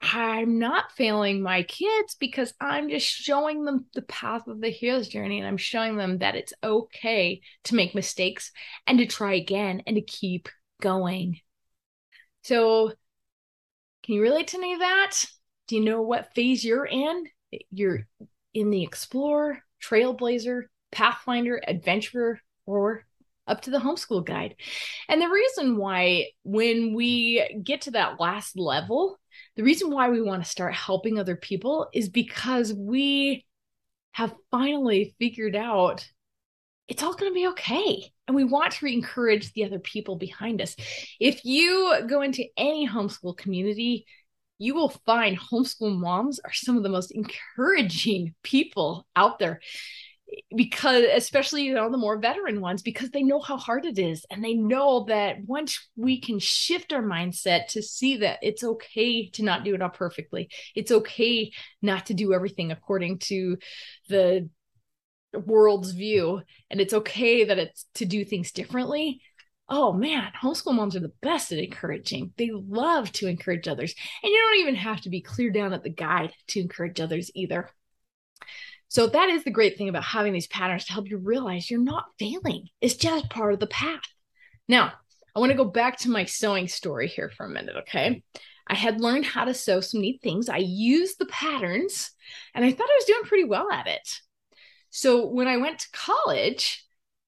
I'm 0.00 0.58
not 0.58 0.92
failing 0.92 1.42
my 1.42 1.64
kids 1.64 2.14
because 2.20 2.54
I'm 2.60 2.88
just 2.88 3.06
showing 3.06 3.64
them 3.64 3.86
the 3.94 4.02
path 4.02 4.46
of 4.46 4.60
the 4.60 4.70
hero's 4.70 5.08
journey 5.08 5.38
and 5.38 5.46
I'm 5.46 5.56
showing 5.56 5.96
them 5.96 6.18
that 6.18 6.36
it's 6.36 6.52
okay 6.62 7.40
to 7.64 7.74
make 7.74 7.94
mistakes 7.94 8.52
and 8.86 8.98
to 8.98 9.06
try 9.06 9.34
again 9.34 9.82
and 9.86 9.96
to 9.96 10.02
keep 10.02 10.48
going. 10.80 11.40
So, 12.44 12.92
can 14.04 14.14
you 14.14 14.22
relate 14.22 14.48
to 14.48 14.58
any 14.58 14.74
of 14.74 14.80
that? 14.80 15.16
Do 15.66 15.76
you 15.76 15.84
know 15.84 16.00
what 16.00 16.32
phase 16.34 16.64
you're 16.64 16.86
in? 16.86 17.24
You're 17.70 18.06
in 18.54 18.70
the 18.70 18.84
explorer, 18.84 19.62
trailblazer, 19.82 20.64
Pathfinder, 20.92 21.60
Adventurer, 21.66 22.40
or 22.64 23.04
up 23.46 23.62
to 23.62 23.70
the 23.70 23.78
homeschool 23.78 24.24
guide. 24.24 24.54
And 25.08 25.20
the 25.20 25.28
reason 25.28 25.76
why, 25.76 26.28
when 26.44 26.94
we 26.94 27.60
get 27.62 27.82
to 27.82 27.92
that 27.92 28.20
last 28.20 28.58
level, 28.58 29.18
the 29.56 29.62
reason 29.62 29.90
why 29.90 30.08
we 30.10 30.22
want 30.22 30.42
to 30.42 30.48
start 30.48 30.74
helping 30.74 31.18
other 31.18 31.36
people 31.36 31.88
is 31.92 32.08
because 32.08 32.72
we 32.72 33.44
have 34.12 34.34
finally 34.50 35.14
figured 35.18 35.56
out 35.56 36.08
it's 36.88 37.02
all 37.02 37.14
going 37.14 37.30
to 37.30 37.34
be 37.34 37.46
okay. 37.48 38.10
And 38.26 38.34
we 38.34 38.44
want 38.44 38.72
to 38.72 38.86
encourage 38.86 39.52
the 39.52 39.64
other 39.64 39.78
people 39.78 40.16
behind 40.16 40.60
us. 40.60 40.74
If 41.20 41.44
you 41.44 42.00
go 42.06 42.22
into 42.22 42.44
any 42.56 42.88
homeschool 42.88 43.36
community, 43.36 44.06
you 44.58 44.74
will 44.74 44.88
find 45.06 45.38
homeschool 45.38 45.96
moms 45.96 46.40
are 46.40 46.52
some 46.52 46.76
of 46.76 46.82
the 46.82 46.88
most 46.88 47.12
encouraging 47.12 48.34
people 48.42 49.06
out 49.14 49.38
there 49.38 49.60
because 50.54 51.04
especially 51.14 51.62
you 51.62 51.74
know 51.74 51.90
the 51.90 51.96
more 51.96 52.18
veteran 52.18 52.60
ones 52.60 52.82
because 52.82 53.10
they 53.10 53.22
know 53.22 53.40
how 53.40 53.56
hard 53.56 53.84
it 53.84 53.98
is 53.98 54.26
and 54.30 54.44
they 54.44 54.54
know 54.54 55.04
that 55.04 55.36
once 55.46 55.88
we 55.96 56.20
can 56.20 56.38
shift 56.38 56.92
our 56.92 57.02
mindset 57.02 57.66
to 57.68 57.82
see 57.82 58.18
that 58.18 58.38
it's 58.42 58.64
okay 58.64 59.28
to 59.30 59.42
not 59.42 59.64
do 59.64 59.74
it 59.74 59.82
all 59.82 59.88
perfectly 59.88 60.50
it's 60.74 60.92
okay 60.92 61.50
not 61.80 62.06
to 62.06 62.14
do 62.14 62.34
everything 62.34 62.72
according 62.72 63.18
to 63.18 63.56
the 64.08 64.48
world's 65.34 65.92
view 65.92 66.40
and 66.70 66.80
it's 66.80 66.94
okay 66.94 67.44
that 67.44 67.58
it's 67.58 67.86
to 67.94 68.04
do 68.04 68.24
things 68.24 68.52
differently 68.52 69.20
oh 69.68 69.92
man 69.92 70.30
homeschool 70.40 70.74
moms 70.74 70.96
are 70.96 71.00
the 71.00 71.12
best 71.20 71.52
at 71.52 71.58
encouraging. 71.58 72.32
They 72.38 72.50
love 72.52 73.12
to 73.12 73.26
encourage 73.26 73.68
others 73.68 73.94
and 74.22 74.30
you 74.30 74.38
don't 74.38 74.60
even 74.60 74.74
have 74.76 75.02
to 75.02 75.10
be 75.10 75.20
clear 75.20 75.50
down 75.50 75.72
at 75.72 75.82
the 75.82 75.90
guide 75.90 76.32
to 76.48 76.60
encourage 76.60 77.00
others 77.00 77.30
either 77.34 77.70
so 78.88 79.06
that 79.06 79.28
is 79.28 79.44
the 79.44 79.50
great 79.50 79.76
thing 79.76 79.88
about 79.88 80.04
having 80.04 80.32
these 80.32 80.46
patterns 80.46 80.86
to 80.86 80.92
help 80.92 81.08
you 81.08 81.18
realize 81.18 81.70
you're 81.70 81.80
not 81.80 82.06
failing. 82.18 82.68
It's 82.80 82.96
just 82.96 83.30
part 83.30 83.52
of 83.52 83.60
the 83.60 83.66
path. 83.66 84.02
Now, 84.66 84.92
I 85.36 85.40
want 85.40 85.50
to 85.50 85.56
go 85.56 85.66
back 85.66 85.98
to 85.98 86.10
my 86.10 86.24
sewing 86.24 86.68
story 86.68 87.06
here 87.06 87.30
for 87.30 87.46
a 87.46 87.50
minute, 87.50 87.76
okay? 87.80 88.22
I 88.66 88.74
had 88.74 89.00
learned 89.00 89.24
how 89.24 89.44
to 89.44 89.54
sew 89.54 89.80
some 89.80 90.00
neat 90.00 90.20
things. 90.22 90.48
I 90.48 90.58
used 90.58 91.18
the 91.18 91.26
patterns 91.26 92.10
and 92.54 92.64
I 92.64 92.72
thought 92.72 92.88
I 92.90 92.96
was 92.98 93.04
doing 93.04 93.22
pretty 93.24 93.44
well 93.44 93.70
at 93.70 93.86
it. 93.86 94.08
So 94.90 95.26
when 95.26 95.48
I 95.48 95.58
went 95.58 95.80
to 95.80 95.90
college, 95.92 96.84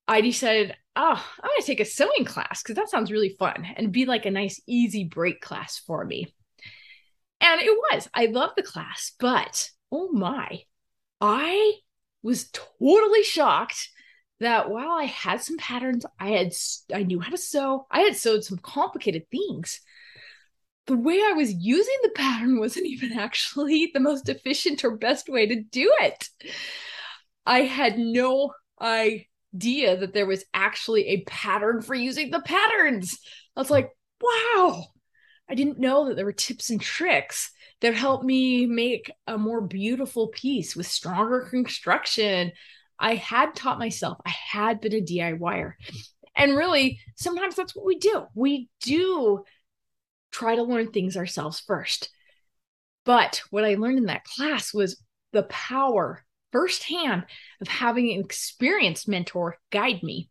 I 0.08 0.22
decided, 0.22 0.74
oh, 0.96 1.24
I'm 1.42 1.48
going 1.48 1.60
to 1.60 1.66
take 1.66 1.80
a 1.80 1.84
sewing 1.84 2.24
class 2.24 2.62
because 2.62 2.76
that 2.76 2.90
sounds 2.90 3.12
really 3.12 3.36
fun 3.38 3.66
and 3.76 3.92
be 3.92 4.06
like 4.06 4.26
a 4.26 4.30
nice, 4.30 4.60
easy 4.66 5.04
break 5.04 5.40
class 5.40 5.78
for 5.78 6.04
me. 6.04 6.34
And 7.40 7.60
it 7.60 7.76
was. 7.92 8.08
I 8.12 8.26
loved 8.26 8.54
the 8.56 8.62
class, 8.62 9.12
but 9.18 9.70
oh 9.92 10.10
my, 10.12 10.62
I 11.20 11.74
was 12.22 12.50
totally 12.50 13.22
shocked 13.22 13.88
that 14.40 14.70
while 14.70 14.90
I 14.90 15.04
had 15.04 15.42
some 15.42 15.58
patterns, 15.58 16.06
I 16.18 16.30
had 16.30 16.52
I 16.92 17.02
knew 17.02 17.20
how 17.20 17.30
to 17.30 17.38
sew. 17.38 17.86
I 17.90 18.00
had 18.00 18.16
sewed 18.16 18.44
some 18.44 18.58
complicated 18.58 19.30
things. 19.30 19.80
The 20.86 20.96
way 20.96 21.20
I 21.22 21.32
was 21.32 21.52
using 21.52 21.96
the 22.02 22.10
pattern 22.10 22.58
wasn't 22.58 22.86
even 22.86 23.12
actually 23.12 23.90
the 23.94 24.00
most 24.00 24.28
efficient 24.28 24.84
or 24.84 24.96
best 24.96 25.28
way 25.28 25.46
to 25.46 25.62
do 25.62 25.94
it. 26.00 26.28
I 27.46 27.60
had 27.60 27.98
no 27.98 28.52
idea 28.80 29.96
that 29.98 30.14
there 30.14 30.26
was 30.26 30.44
actually 30.54 31.08
a 31.08 31.24
pattern 31.24 31.82
for 31.82 31.94
using 31.94 32.30
the 32.30 32.40
patterns. 32.40 33.18
I 33.56 33.60
was 33.60 33.70
like, 33.70 33.90
wow, 34.20 34.86
I 35.48 35.54
didn't 35.54 35.78
know 35.78 36.08
that 36.08 36.16
there 36.16 36.24
were 36.24 36.32
tips 36.32 36.70
and 36.70 36.80
tricks 36.80 37.50
that 37.80 37.94
helped 37.94 38.24
me 38.24 38.66
make 38.66 39.10
a 39.26 39.38
more 39.38 39.60
beautiful 39.60 40.28
piece 40.28 40.76
with 40.76 40.86
stronger 40.86 41.42
construction. 41.50 42.52
I 42.98 43.14
had 43.14 43.54
taught 43.54 43.78
myself, 43.78 44.18
I 44.26 44.30
had 44.30 44.80
been 44.80 44.94
a 44.94 45.00
DIYer. 45.00 45.72
And 46.36 46.56
really, 46.56 47.00
sometimes 47.16 47.56
that's 47.56 47.74
what 47.74 47.86
we 47.86 47.98
do. 47.98 48.26
We 48.34 48.68
do 48.82 49.44
try 50.30 50.56
to 50.56 50.62
learn 50.62 50.90
things 50.90 51.16
ourselves 51.16 51.60
first. 51.60 52.10
But 53.04 53.42
what 53.50 53.64
I 53.64 53.74
learned 53.74 53.98
in 53.98 54.06
that 54.06 54.24
class 54.24 54.72
was 54.72 55.02
the 55.32 55.42
power 55.44 56.24
firsthand 56.52 57.24
of 57.60 57.68
having 57.68 58.10
an 58.10 58.20
experienced 58.20 59.08
mentor 59.08 59.56
guide 59.70 60.02
me. 60.02 60.28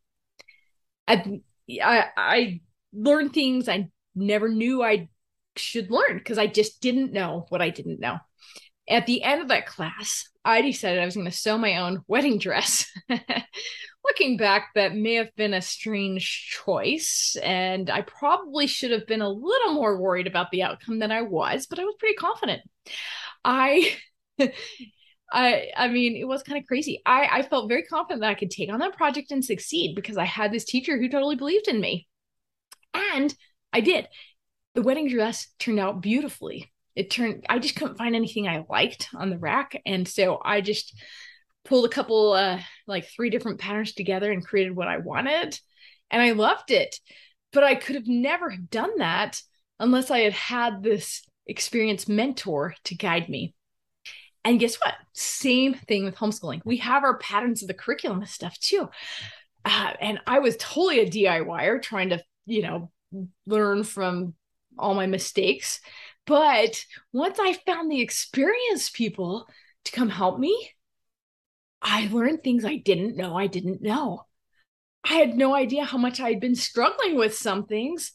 I, 1.07 1.41
I, 1.81 2.05
I 2.15 2.61
learned 2.93 3.33
things 3.33 3.67
I 3.67 3.89
never 4.15 4.49
knew 4.49 4.83
I 4.83 5.09
should 5.55 5.91
learn 5.91 6.17
because 6.17 6.37
I 6.37 6.47
just 6.47 6.81
didn't 6.81 7.13
know 7.13 7.45
what 7.49 7.61
I 7.61 7.69
didn't 7.69 7.99
know. 7.99 8.17
At 8.89 9.05
the 9.05 9.23
end 9.23 9.41
of 9.41 9.49
that 9.49 9.67
class, 9.67 10.25
I 10.43 10.61
decided 10.61 10.99
I 10.99 11.05
was 11.05 11.15
going 11.15 11.25
to 11.25 11.31
sew 11.31 11.57
my 11.57 11.77
own 11.77 12.03
wedding 12.07 12.39
dress. 12.39 12.85
Looking 14.03 14.37
back, 14.37 14.69
that 14.73 14.95
may 14.95 15.15
have 15.15 15.35
been 15.35 15.53
a 15.53 15.61
strange 15.61 16.57
choice, 16.63 17.37
and 17.43 17.89
I 17.89 18.01
probably 18.01 18.65
should 18.65 18.91
have 18.91 19.05
been 19.05 19.21
a 19.21 19.29
little 19.29 19.73
more 19.73 20.01
worried 20.01 20.25
about 20.25 20.49
the 20.51 20.63
outcome 20.63 20.99
than 20.99 21.11
I 21.11 21.21
was, 21.21 21.67
but 21.67 21.79
I 21.79 21.83
was 21.83 21.95
pretty 21.99 22.15
confident. 22.15 22.61
I 23.43 23.95
I 25.31 25.67
I 25.75 25.87
mean, 25.89 26.15
it 26.15 26.27
was 26.27 26.43
kind 26.43 26.57
of 26.57 26.65
crazy. 26.67 27.01
I 27.05 27.27
I 27.31 27.41
felt 27.43 27.69
very 27.69 27.83
confident 27.83 28.21
that 28.21 28.31
I 28.31 28.35
could 28.35 28.51
take 28.51 28.71
on 28.71 28.79
that 28.79 28.97
project 28.97 29.31
and 29.31 29.43
succeed 29.43 29.95
because 29.95 30.17
I 30.17 30.25
had 30.25 30.51
this 30.51 30.65
teacher 30.65 30.97
who 30.97 31.09
totally 31.09 31.35
believed 31.35 31.67
in 31.67 31.79
me. 31.79 32.07
And 32.93 33.33
I 33.71 33.81
did. 33.81 34.07
The 34.75 34.81
wedding 34.81 35.09
dress 35.09 35.47
turned 35.59 35.79
out 35.79 36.01
beautifully. 36.01 36.71
It 36.95 37.09
turned 37.09 37.45
I 37.49 37.59
just 37.59 37.75
couldn't 37.75 37.97
find 37.97 38.15
anything 38.15 38.47
I 38.47 38.65
liked 38.69 39.09
on 39.15 39.29
the 39.29 39.37
rack 39.37 39.81
and 39.85 40.07
so 40.07 40.39
I 40.43 40.61
just 40.61 40.93
pulled 41.65 41.85
a 41.85 41.89
couple 41.89 42.33
uh 42.33 42.59
like 42.87 43.07
three 43.07 43.29
different 43.29 43.59
patterns 43.59 43.93
together 43.93 44.31
and 44.31 44.45
created 44.45 44.75
what 44.75 44.87
I 44.87 44.97
wanted 44.97 45.59
and 46.11 46.21
I 46.21 46.31
loved 46.31 46.71
it. 46.71 46.99
But 47.51 47.63
I 47.63 47.75
could 47.75 47.95
have 47.95 48.07
never 48.07 48.49
have 48.49 48.69
done 48.69 48.97
that 48.97 49.41
unless 49.79 50.11
I 50.11 50.19
had 50.19 50.33
had 50.33 50.83
this 50.83 51.25
experienced 51.47 52.07
mentor 52.07 52.75
to 52.85 52.95
guide 52.95 53.29
me. 53.29 53.55
And 54.45 54.59
guess 54.59 54.75
what? 54.75 54.93
Same 55.13 55.73
thing 55.73 56.05
with 56.05 56.15
homeschooling. 56.15 56.61
We 56.63 56.77
have 56.77 57.03
our 57.03 57.17
patterns 57.17 57.61
of 57.61 57.67
the 57.67 57.73
curriculum 57.73 58.19
and 58.19 58.29
stuff 58.29 58.57
too. 58.59 58.89
Uh, 59.65 59.93
and 59.99 60.19
I 60.25 60.39
was 60.39 60.55
totally 60.57 60.99
a 60.99 61.09
DIYer 61.09 61.81
trying 61.81 62.09
to, 62.09 62.21
you 62.45 62.61
know, 62.61 62.91
learn 63.45 63.83
from 63.83 64.33
all 64.77 64.93
my 64.93 65.07
mistakes. 65.07 65.79
But 66.25 66.83
once 67.11 67.39
I 67.39 67.53
found 67.53 67.91
the 67.91 68.01
experienced 68.01 68.93
people 68.93 69.47
to 69.85 69.91
come 69.91 70.09
help 70.09 70.39
me, 70.39 70.71
I 71.81 72.07
learned 72.11 72.43
things 72.43 72.65
I 72.65 72.75
didn't 72.75 73.15
know 73.15 73.37
I 73.37 73.47
didn't 73.47 73.81
know. 73.81 74.25
I 75.03 75.13
had 75.13 75.35
no 75.35 75.55
idea 75.55 75.85
how 75.85 75.97
much 75.97 76.19
I 76.19 76.29
had 76.29 76.39
been 76.39 76.55
struggling 76.55 77.15
with 77.15 77.35
some 77.35 77.65
things 77.65 78.11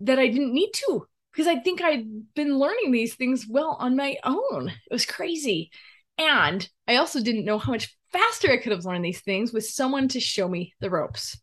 that 0.00 0.18
I 0.18 0.26
didn't 0.26 0.54
need 0.54 0.70
to 0.86 1.06
because 1.32 1.46
I 1.46 1.56
think 1.60 1.82
I'd 1.82 2.34
been 2.34 2.58
learning 2.58 2.92
these 2.92 3.14
things 3.14 3.46
well 3.48 3.76
on 3.78 3.96
my 3.96 4.16
own. 4.24 4.68
It 4.68 4.92
was 4.92 5.06
crazy. 5.06 5.70
And 6.16 6.68
I 6.86 6.96
also 6.96 7.20
didn't 7.20 7.44
know 7.44 7.58
how 7.58 7.72
much 7.72 7.96
faster 8.12 8.50
I 8.50 8.56
could 8.56 8.72
have 8.72 8.84
learned 8.84 9.04
these 9.04 9.20
things 9.20 9.52
with 9.52 9.66
someone 9.66 10.08
to 10.08 10.20
show 10.20 10.48
me 10.48 10.72
the 10.80 10.90
ropes. 10.90 11.38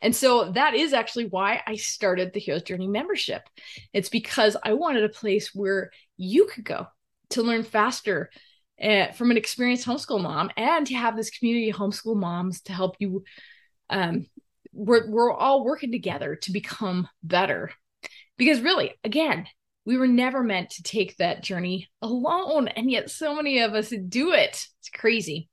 And 0.00 0.14
so 0.14 0.52
that 0.52 0.74
is 0.74 0.92
actually 0.92 1.26
why 1.26 1.62
I 1.66 1.76
started 1.76 2.32
the 2.32 2.40
Hero's 2.40 2.62
Journey 2.62 2.88
membership. 2.88 3.42
It's 3.92 4.08
because 4.08 4.56
I 4.62 4.72
wanted 4.72 5.04
a 5.04 5.10
place 5.10 5.54
where 5.54 5.90
you 6.16 6.46
could 6.46 6.64
go 6.64 6.86
to 7.30 7.42
learn 7.42 7.62
faster 7.62 8.30
uh, 8.82 9.12
from 9.12 9.30
an 9.30 9.36
experienced 9.36 9.86
homeschool 9.86 10.22
mom 10.22 10.50
and 10.56 10.86
to 10.86 10.94
have 10.94 11.16
this 11.16 11.30
community 11.30 11.70
of 11.70 11.76
homeschool 11.76 12.16
moms 12.16 12.62
to 12.62 12.72
help 12.72 12.96
you. 12.98 13.24
Um, 13.90 14.26
we're, 14.72 15.10
we're 15.10 15.32
all 15.32 15.64
working 15.64 15.92
together 15.92 16.36
to 16.36 16.52
become 16.52 17.08
better 17.22 17.70
because 18.38 18.60
really, 18.60 18.94
again, 19.04 19.46
we 19.84 19.98
were 19.98 20.06
never 20.06 20.42
meant 20.42 20.70
to 20.70 20.82
take 20.82 21.16
that 21.16 21.42
journey 21.42 21.90
alone. 22.00 22.68
And 22.68 22.90
yet, 22.90 23.10
so 23.10 23.34
many 23.34 23.60
of 23.60 23.74
us 23.74 23.92
do 24.08 24.32
it. 24.32 24.64
It's 24.78 24.88
crazy. 24.94 25.49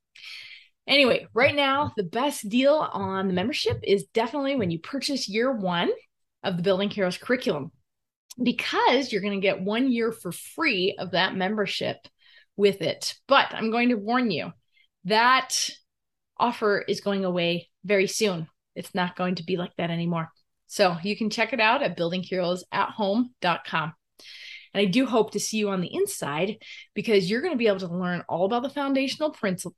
Anyway, 0.88 1.28
right 1.34 1.56
now, 1.56 1.92
the 1.98 2.04
best 2.04 2.48
deal 2.48 2.76
on 2.76 3.28
the 3.28 3.34
membership 3.34 3.80
is 3.84 4.06
definitely 4.14 4.56
when 4.56 4.72
you 4.72 4.80
purchase 4.80 5.28
year 5.28 5.52
one 5.52 5.90
of 6.44 6.56
the 6.56 6.64
Building 6.64 6.90
Heroes 6.90 7.18
curriculum, 7.18 7.72
because 8.42 9.12
you're 9.12 9.22
going 9.22 9.40
to 9.40 9.46
get 9.46 9.62
one 9.62 9.92
year 9.92 10.12
for 10.12 10.32
free 10.32 10.96
of 10.98 11.12
that 11.12 11.36
membership 11.36 11.98
with 12.56 12.82
it. 12.82 13.16
But 13.28 13.54
I'm 13.54 13.70
going 13.70 13.90
to 13.90 13.96
warn 13.96 14.32
you 14.32 14.54
that 15.06 15.70
offer 16.38 16.80
is 16.88 17.02
going 17.02 17.26
away 17.26 17.70
very 17.84 18.08
soon. 18.08 18.48
It's 18.76 18.96
not 18.96 19.16
going 19.16 19.36
to 19.36 19.44
be 19.44 19.58
like 19.58 19.76
that 19.78 19.90
anymore. 19.90 20.32
So 20.68 20.98
you 21.04 21.18
can 21.18 21.30
check 21.30 21.54
it 21.54 21.60
out 21.60 21.82
at 21.82 21.98
buildingheroesathome.com. 21.98 23.94
And 24.78 24.88
I 24.88 24.92
do 24.92 25.08
hope 25.08 25.32
to 25.32 25.40
see 25.40 25.58
you 25.58 25.70
on 25.70 25.82
the 25.82 25.92
inside 25.92 26.58
because 26.94 27.32
you're 27.32 27.42
going 27.42 27.54
to 27.54 27.58
be 27.58 27.66
able 27.66 27.80
to 27.80 27.88
learn 27.88 28.24
all 28.30 28.46
about 28.46 28.62
the 28.62 28.70
foundational 28.70 29.36